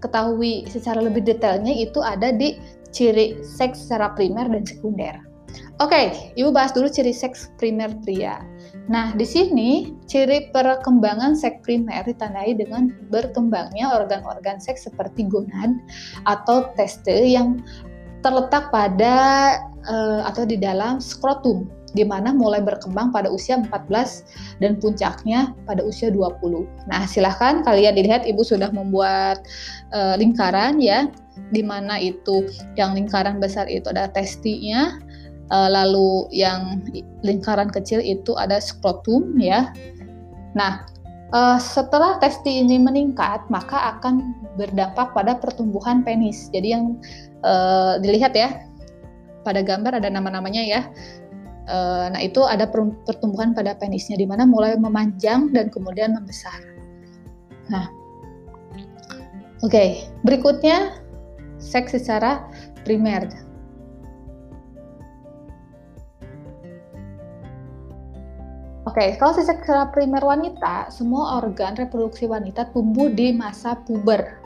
ketahui 0.00 0.66
secara 0.70 1.02
lebih 1.02 1.26
detailnya 1.26 1.74
itu 1.74 1.98
ada 2.02 2.30
di 2.30 2.58
ciri 2.90 3.38
seks 3.44 3.86
secara 3.86 4.14
primer 4.16 4.48
dan 4.48 4.64
sekunder. 4.64 5.28
Oke, 5.78 5.94
okay, 5.94 6.04
Ibu 6.34 6.50
bahas 6.50 6.74
dulu 6.74 6.90
ciri 6.90 7.14
seks 7.14 7.54
primer 7.56 7.94
pria. 8.02 8.42
Nah, 8.90 9.14
di 9.14 9.22
sini 9.22 9.94
ciri 10.10 10.50
perkembangan 10.50 11.38
seks 11.38 11.62
primer 11.62 12.02
ditandai 12.02 12.58
dengan 12.58 12.90
berkembangnya 13.14 13.94
organ-organ 13.94 14.58
seks 14.58 14.90
seperti 14.90 15.30
gonad 15.30 15.78
atau 16.26 16.66
teste 16.74 17.14
yang 17.14 17.62
terletak 18.26 18.74
pada 18.74 19.16
uh, 19.86 20.26
atau 20.26 20.42
di 20.42 20.58
dalam 20.58 20.98
skrotum 20.98 21.70
di 21.96 22.04
mana 22.04 22.36
mulai 22.36 22.60
berkembang 22.60 23.08
pada 23.14 23.32
usia 23.32 23.56
14 23.56 24.60
dan 24.60 24.76
puncaknya 24.76 25.56
pada 25.64 25.80
usia 25.80 26.12
20. 26.12 26.68
Nah, 26.88 27.08
silahkan 27.08 27.64
kalian 27.64 27.96
dilihat 27.96 28.28
Ibu 28.28 28.44
sudah 28.44 28.68
membuat 28.72 29.44
uh, 29.96 30.14
lingkaran 30.20 30.82
ya, 30.82 31.08
di 31.54 31.64
mana 31.64 31.96
itu 31.96 32.44
yang 32.76 32.92
lingkaran 32.92 33.40
besar 33.40 33.64
itu 33.72 33.88
ada 33.88 34.10
testinya, 34.12 35.00
uh, 35.48 35.68
lalu 35.72 36.28
yang 36.34 36.84
lingkaran 37.24 37.72
kecil 37.72 38.04
itu 38.04 38.36
ada 38.36 38.60
skrotum 38.60 39.40
ya. 39.40 39.72
Nah, 40.52 40.84
uh, 41.32 41.56
setelah 41.56 42.20
testi 42.20 42.60
ini 42.60 42.76
meningkat, 42.76 43.48
maka 43.48 43.96
akan 43.96 44.36
berdampak 44.60 45.16
pada 45.16 45.38
pertumbuhan 45.40 46.04
penis. 46.04 46.52
Jadi 46.52 46.74
yang 46.74 46.98
dilihat 48.02 48.34
ya, 48.34 48.66
pada 49.46 49.62
gambar 49.62 50.02
ada 50.02 50.10
nama-namanya 50.10 50.60
ya. 50.60 50.82
Eh, 51.68 52.06
nah 52.08 52.20
itu 52.24 52.40
ada 52.48 52.64
pertumbuhan 53.04 53.52
pada 53.52 53.76
penisnya 53.76 54.16
di 54.16 54.24
mana 54.24 54.48
mulai 54.48 54.80
memanjang 54.80 55.52
dan 55.52 55.68
kemudian 55.68 56.16
membesar. 56.16 56.56
Nah, 57.68 57.92
oke 59.60 59.68
okay. 59.68 60.08
berikutnya 60.24 60.96
seks 61.60 61.92
secara 61.92 62.48
primer. 62.88 63.28
Oke, 68.88 69.20
kalau 69.20 69.36
secara 69.36 69.92
primer 69.92 70.24
wanita, 70.24 70.88
semua 70.88 71.44
organ 71.44 71.76
reproduksi 71.76 72.24
wanita 72.24 72.72
tumbuh 72.72 73.12
di 73.12 73.36
masa 73.36 73.76
puber. 73.84 74.40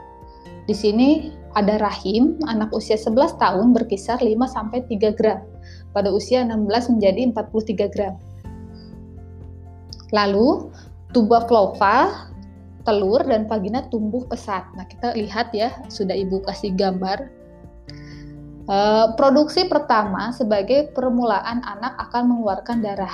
Di 0.66 0.74
sini 0.74 1.30
ada 1.54 1.78
rahim, 1.78 2.42
anak 2.50 2.74
usia 2.74 2.98
11 2.98 3.38
tahun 3.38 3.70
berkisar 3.70 4.18
5 4.18 4.34
sampai 4.50 4.82
3 4.90 5.14
gram. 5.14 5.51
Pada 5.92 6.08
usia 6.08 6.44
16 6.44 6.96
menjadi 6.96 7.20
43 7.32 7.92
gram. 7.92 8.14
Lalu, 10.12 10.72
tuba 11.12 11.44
flova, 11.48 12.28
telur 12.84 13.22
dan 13.24 13.48
vagina 13.48 13.84
tumbuh 13.88 14.24
pesat. 14.28 14.64
Nah, 14.76 14.84
kita 14.88 15.16
lihat 15.16 15.52
ya, 15.56 15.72
sudah 15.88 16.16
Ibu 16.16 16.44
kasih 16.44 16.74
gambar. 16.76 17.28
Uh, 18.70 19.12
produksi 19.18 19.66
pertama 19.66 20.30
sebagai 20.30 20.94
permulaan 20.94 21.60
anak 21.66 21.98
akan 21.98 22.30
mengeluarkan 22.30 22.78
darah 22.78 23.10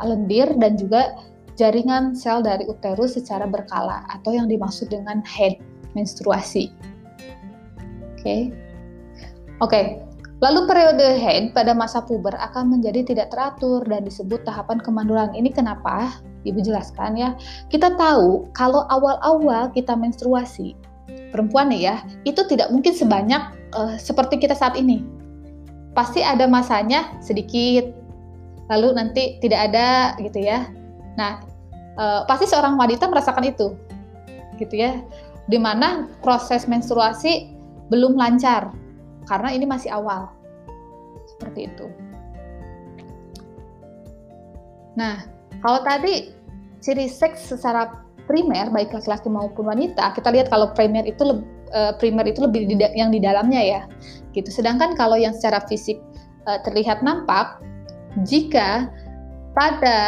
lendir 0.00 0.48
dan 0.56 0.80
juga 0.80 1.12
jaringan 1.60 2.16
sel 2.16 2.40
dari 2.40 2.64
uterus 2.64 3.14
secara 3.14 3.44
berkala 3.44 4.02
atau 4.08 4.32
yang 4.32 4.48
dimaksud 4.48 4.88
dengan 4.88 5.20
head 5.28 5.60
menstruasi. 5.92 6.72
Oke. 8.16 8.24
Okay. 8.24 8.42
Oke. 9.60 9.70
Okay. 9.70 9.84
Lalu 10.42 10.66
periode 10.66 11.22
head 11.22 11.54
pada 11.54 11.70
masa 11.70 12.02
puber 12.02 12.34
akan 12.34 12.74
menjadi 12.74 13.06
tidak 13.06 13.30
teratur 13.30 13.78
dan 13.86 14.02
disebut 14.02 14.42
tahapan 14.42 14.82
kemandulan. 14.82 15.30
Ini 15.38 15.54
kenapa? 15.54 16.18
Ibu 16.42 16.58
jelaskan 16.66 17.14
ya. 17.14 17.38
Kita 17.70 17.94
tahu 17.94 18.50
kalau 18.50 18.82
awal-awal 18.90 19.70
kita 19.70 19.94
menstruasi, 19.94 20.74
perempuan 21.30 21.70
ya, 21.70 22.02
itu 22.26 22.42
tidak 22.50 22.74
mungkin 22.74 22.90
sebanyak 22.90 23.38
uh, 23.78 23.94
seperti 23.94 24.42
kita 24.42 24.58
saat 24.58 24.74
ini. 24.74 25.06
Pasti 25.94 26.26
ada 26.26 26.50
masanya 26.50 27.14
sedikit, 27.22 27.94
lalu 28.66 28.98
nanti 28.98 29.38
tidak 29.38 29.70
ada 29.70 30.18
gitu 30.18 30.42
ya. 30.42 30.66
Nah, 31.14 31.38
uh, 31.94 32.26
pasti 32.26 32.50
seorang 32.50 32.74
wanita 32.74 33.06
merasakan 33.06 33.46
itu, 33.46 33.78
gitu 34.58 34.74
ya. 34.74 34.98
Di 35.46 35.62
mana 35.62 36.10
proses 36.18 36.66
menstruasi 36.66 37.54
belum 37.94 38.18
lancar 38.18 38.81
karena 39.26 39.54
ini 39.54 39.64
masih 39.66 39.92
awal. 39.92 40.30
Seperti 41.26 41.70
itu. 41.70 41.86
Nah, 44.98 45.24
kalau 45.64 45.80
tadi 45.86 46.34
ciri 46.82 47.08
seks 47.08 47.54
secara 47.54 48.02
primer 48.26 48.68
baik 48.70 48.92
laki-laki 48.92 49.28
maupun 49.30 49.70
wanita, 49.70 50.12
kita 50.14 50.28
lihat 50.30 50.50
kalau 50.52 50.70
primer 50.76 51.06
itu 51.06 51.42
uh, 51.72 51.92
primer 51.96 52.28
itu 52.28 52.44
lebih 52.44 52.68
yang 52.94 53.10
di 53.10 53.20
dalamnya 53.22 53.62
ya. 53.62 53.82
Gitu. 54.36 54.48
Sedangkan 54.52 54.94
kalau 54.94 55.16
yang 55.16 55.32
secara 55.32 55.64
fisik 55.66 55.98
uh, 56.46 56.60
terlihat 56.66 57.00
nampak 57.00 57.60
jika 58.28 58.92
pada 59.56 59.98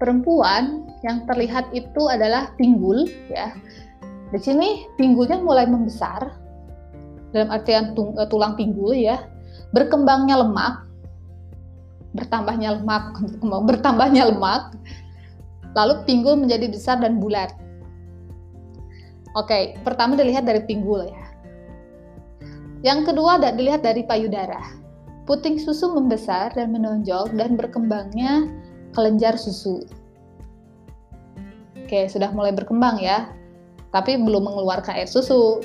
perempuan 0.00 0.88
yang 1.04 1.24
terlihat 1.28 1.68
itu 1.76 2.08
adalah 2.08 2.52
pinggul 2.56 3.06
ya. 3.28 3.52
Di 4.32 4.40
sini 4.40 4.88
pinggulnya 4.96 5.44
mulai 5.44 5.68
membesar 5.68 6.41
dalam 7.32 7.48
artian 7.50 7.96
eh, 7.96 8.28
tulang 8.28 8.54
pinggul 8.54 8.92
ya, 8.92 9.24
berkembangnya 9.72 10.40
lemak, 10.40 10.84
bertambahnya 12.12 12.78
lemak, 12.80 13.04
bertambahnya 13.68 14.22
lemak, 14.32 14.76
lalu 15.72 15.94
pinggul 16.04 16.36
menjadi 16.36 16.68
besar 16.68 17.00
dan 17.00 17.18
bulat. 17.18 17.52
Oke, 19.32 19.80
pertama 19.80 20.12
dilihat 20.12 20.44
dari 20.44 20.60
pinggul 20.68 21.08
ya. 21.08 21.24
Yang 22.84 23.14
kedua 23.14 23.40
dilihat 23.40 23.80
dari 23.80 24.04
payudara. 24.04 24.60
Puting 25.24 25.56
susu 25.56 25.94
membesar 25.94 26.52
dan 26.52 26.74
menonjol 26.74 27.30
dan 27.38 27.54
berkembangnya 27.54 28.50
kelenjar 28.92 29.38
susu. 29.38 29.86
Oke, 31.78 32.10
sudah 32.10 32.28
mulai 32.34 32.52
berkembang 32.52 33.00
ya. 33.00 33.30
Tapi 33.94 34.18
belum 34.20 34.50
mengeluarkan 34.50 34.98
air 34.98 35.08
susu 35.08 35.62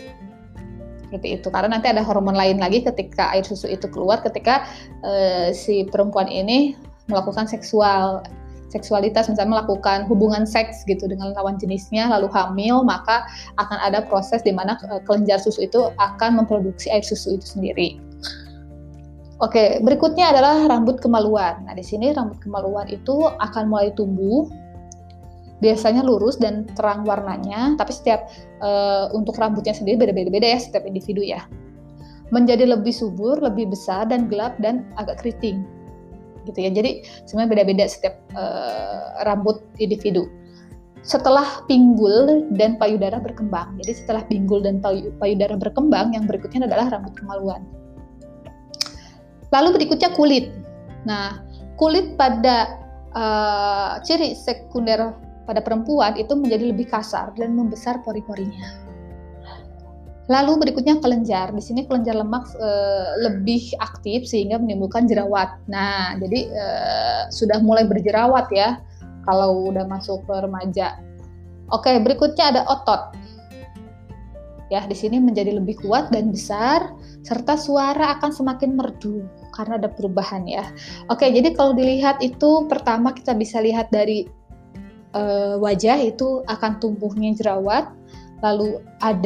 seperti 1.07 1.39
itu 1.39 1.47
karena 1.47 1.79
nanti 1.79 1.87
ada 1.87 2.03
hormon 2.03 2.35
lain 2.35 2.59
lagi 2.59 2.83
ketika 2.83 3.31
air 3.31 3.47
susu 3.47 3.71
itu 3.71 3.87
keluar 3.87 4.19
ketika 4.19 4.67
uh, 5.07 5.55
si 5.55 5.87
perempuan 5.87 6.27
ini 6.27 6.75
melakukan 7.07 7.47
seksual 7.47 8.19
seksualitas 8.67 9.31
misalnya 9.31 9.63
melakukan 9.63 10.03
hubungan 10.11 10.43
seks 10.43 10.83
gitu 10.83 11.07
dengan 11.07 11.31
lawan 11.31 11.55
jenisnya 11.55 12.11
lalu 12.11 12.27
hamil 12.27 12.83
maka 12.83 13.23
akan 13.55 13.79
ada 13.79 14.03
proses 14.03 14.43
di 14.43 14.51
mana 14.51 14.75
uh, 14.91 14.99
kelenjar 15.07 15.39
susu 15.39 15.63
itu 15.63 15.87
akan 15.95 16.43
memproduksi 16.43 16.91
air 16.91 17.03
susu 17.07 17.39
itu 17.39 17.47
sendiri. 17.47 18.03
Oke, 19.37 19.77
berikutnya 19.85 20.33
adalah 20.33 20.65
rambut 20.65 20.97
kemaluan. 20.97 21.61
Nah, 21.69 21.77
di 21.77 21.85
sini 21.85 22.09
rambut 22.09 22.41
kemaluan 22.41 22.89
itu 22.89 23.29
akan 23.37 23.69
mulai 23.69 23.93
tumbuh 23.93 24.49
biasanya 25.57 26.05
lurus 26.05 26.37
dan 26.37 26.69
terang 26.77 27.01
warnanya, 27.03 27.73
tapi 27.81 27.93
setiap 27.93 28.29
uh, 28.61 29.09
untuk 29.13 29.37
rambutnya 29.41 29.73
sendiri 29.73 29.97
beda-beda 29.97 30.45
ya 30.45 30.59
setiap 30.61 30.85
individu 30.85 31.25
ya. 31.25 31.45
Menjadi 32.29 32.67
lebih 32.67 32.91
subur, 32.91 33.39
lebih 33.39 33.71
besar 33.71 34.05
dan 34.11 34.27
gelap 34.27 34.59
dan 34.59 34.85
agak 34.99 35.23
keriting. 35.23 35.63
Gitu 36.45 36.59
ya. 36.59 36.69
Jadi 36.69 37.07
sebenarnya 37.25 37.51
beda-beda 37.57 37.83
setiap 37.87 38.15
uh, 38.35 39.23
rambut 39.25 39.63
individu. 39.81 40.27
Setelah 41.07 41.63
pinggul 41.71 42.51
dan 42.59 42.75
payudara 42.75 43.23
berkembang. 43.23 43.79
Jadi 43.79 44.03
setelah 44.03 44.27
pinggul 44.27 44.59
dan 44.59 44.83
payudara 45.23 45.55
berkembang, 45.55 46.11
yang 46.11 46.27
berikutnya 46.27 46.67
adalah 46.67 46.91
rambut 46.91 47.15
kemaluan. 47.15 47.63
Lalu 49.55 49.79
berikutnya 49.79 50.11
kulit. 50.19 50.51
Nah, 51.07 51.39
kulit 51.79 52.19
pada 52.19 52.75
uh, 53.15 54.03
ciri 54.03 54.35
sekunder 54.35 55.15
pada 55.47 55.63
perempuan 55.63 56.19
itu 56.19 56.35
menjadi 56.35 56.75
lebih 56.75 56.91
kasar 56.91 57.31
dan 57.39 57.55
membesar 57.55 58.03
pori-porinya. 58.03 58.83
Lalu 60.27 60.67
berikutnya 60.67 60.99
kelenjar. 60.99 61.55
Di 61.55 61.63
sini 61.63 61.87
kelenjar 61.87 62.19
lemak 62.19 62.51
e, 62.59 62.69
lebih 63.23 63.71
aktif 63.79 64.27
sehingga 64.27 64.59
menimbulkan 64.59 65.07
jerawat. 65.07 65.55
Nah, 65.71 66.19
jadi 66.19 66.39
e, 66.51 66.65
sudah 67.31 67.63
mulai 67.63 67.87
berjerawat 67.87 68.51
ya 68.51 68.83
kalau 69.23 69.71
udah 69.71 69.87
masuk 69.87 70.27
ke 70.27 70.35
remaja. 70.35 70.99
Oke, 71.71 71.95
berikutnya 72.03 72.51
ada 72.51 72.61
otot. 72.67 73.15
Ya, 74.67 74.83
di 74.83 74.99
sini 74.99 75.15
menjadi 75.23 75.55
lebih 75.55 75.79
kuat 75.79 76.11
dan 76.11 76.35
besar 76.35 76.91
serta 77.23 77.55
suara 77.55 78.19
akan 78.19 78.31
semakin 78.35 78.75
merdu 78.75 79.23
karena 79.55 79.79
ada 79.79 79.87
perubahan 79.87 80.43
ya. 80.43 80.67
Oke, 81.07 81.31
jadi 81.31 81.55
kalau 81.55 81.71
dilihat 81.71 82.19
itu 82.19 82.67
pertama 82.67 83.15
kita 83.15 83.31
bisa 83.31 83.63
lihat 83.63 83.87
dari 83.95 84.27
uh, 85.17 85.53
wajah 85.57 85.97
itu 85.97 86.45
akan 86.45 86.77
tumbuhnya 86.77 87.33
jerawat, 87.33 87.89
lalu 88.45 88.77
ada 89.01 89.25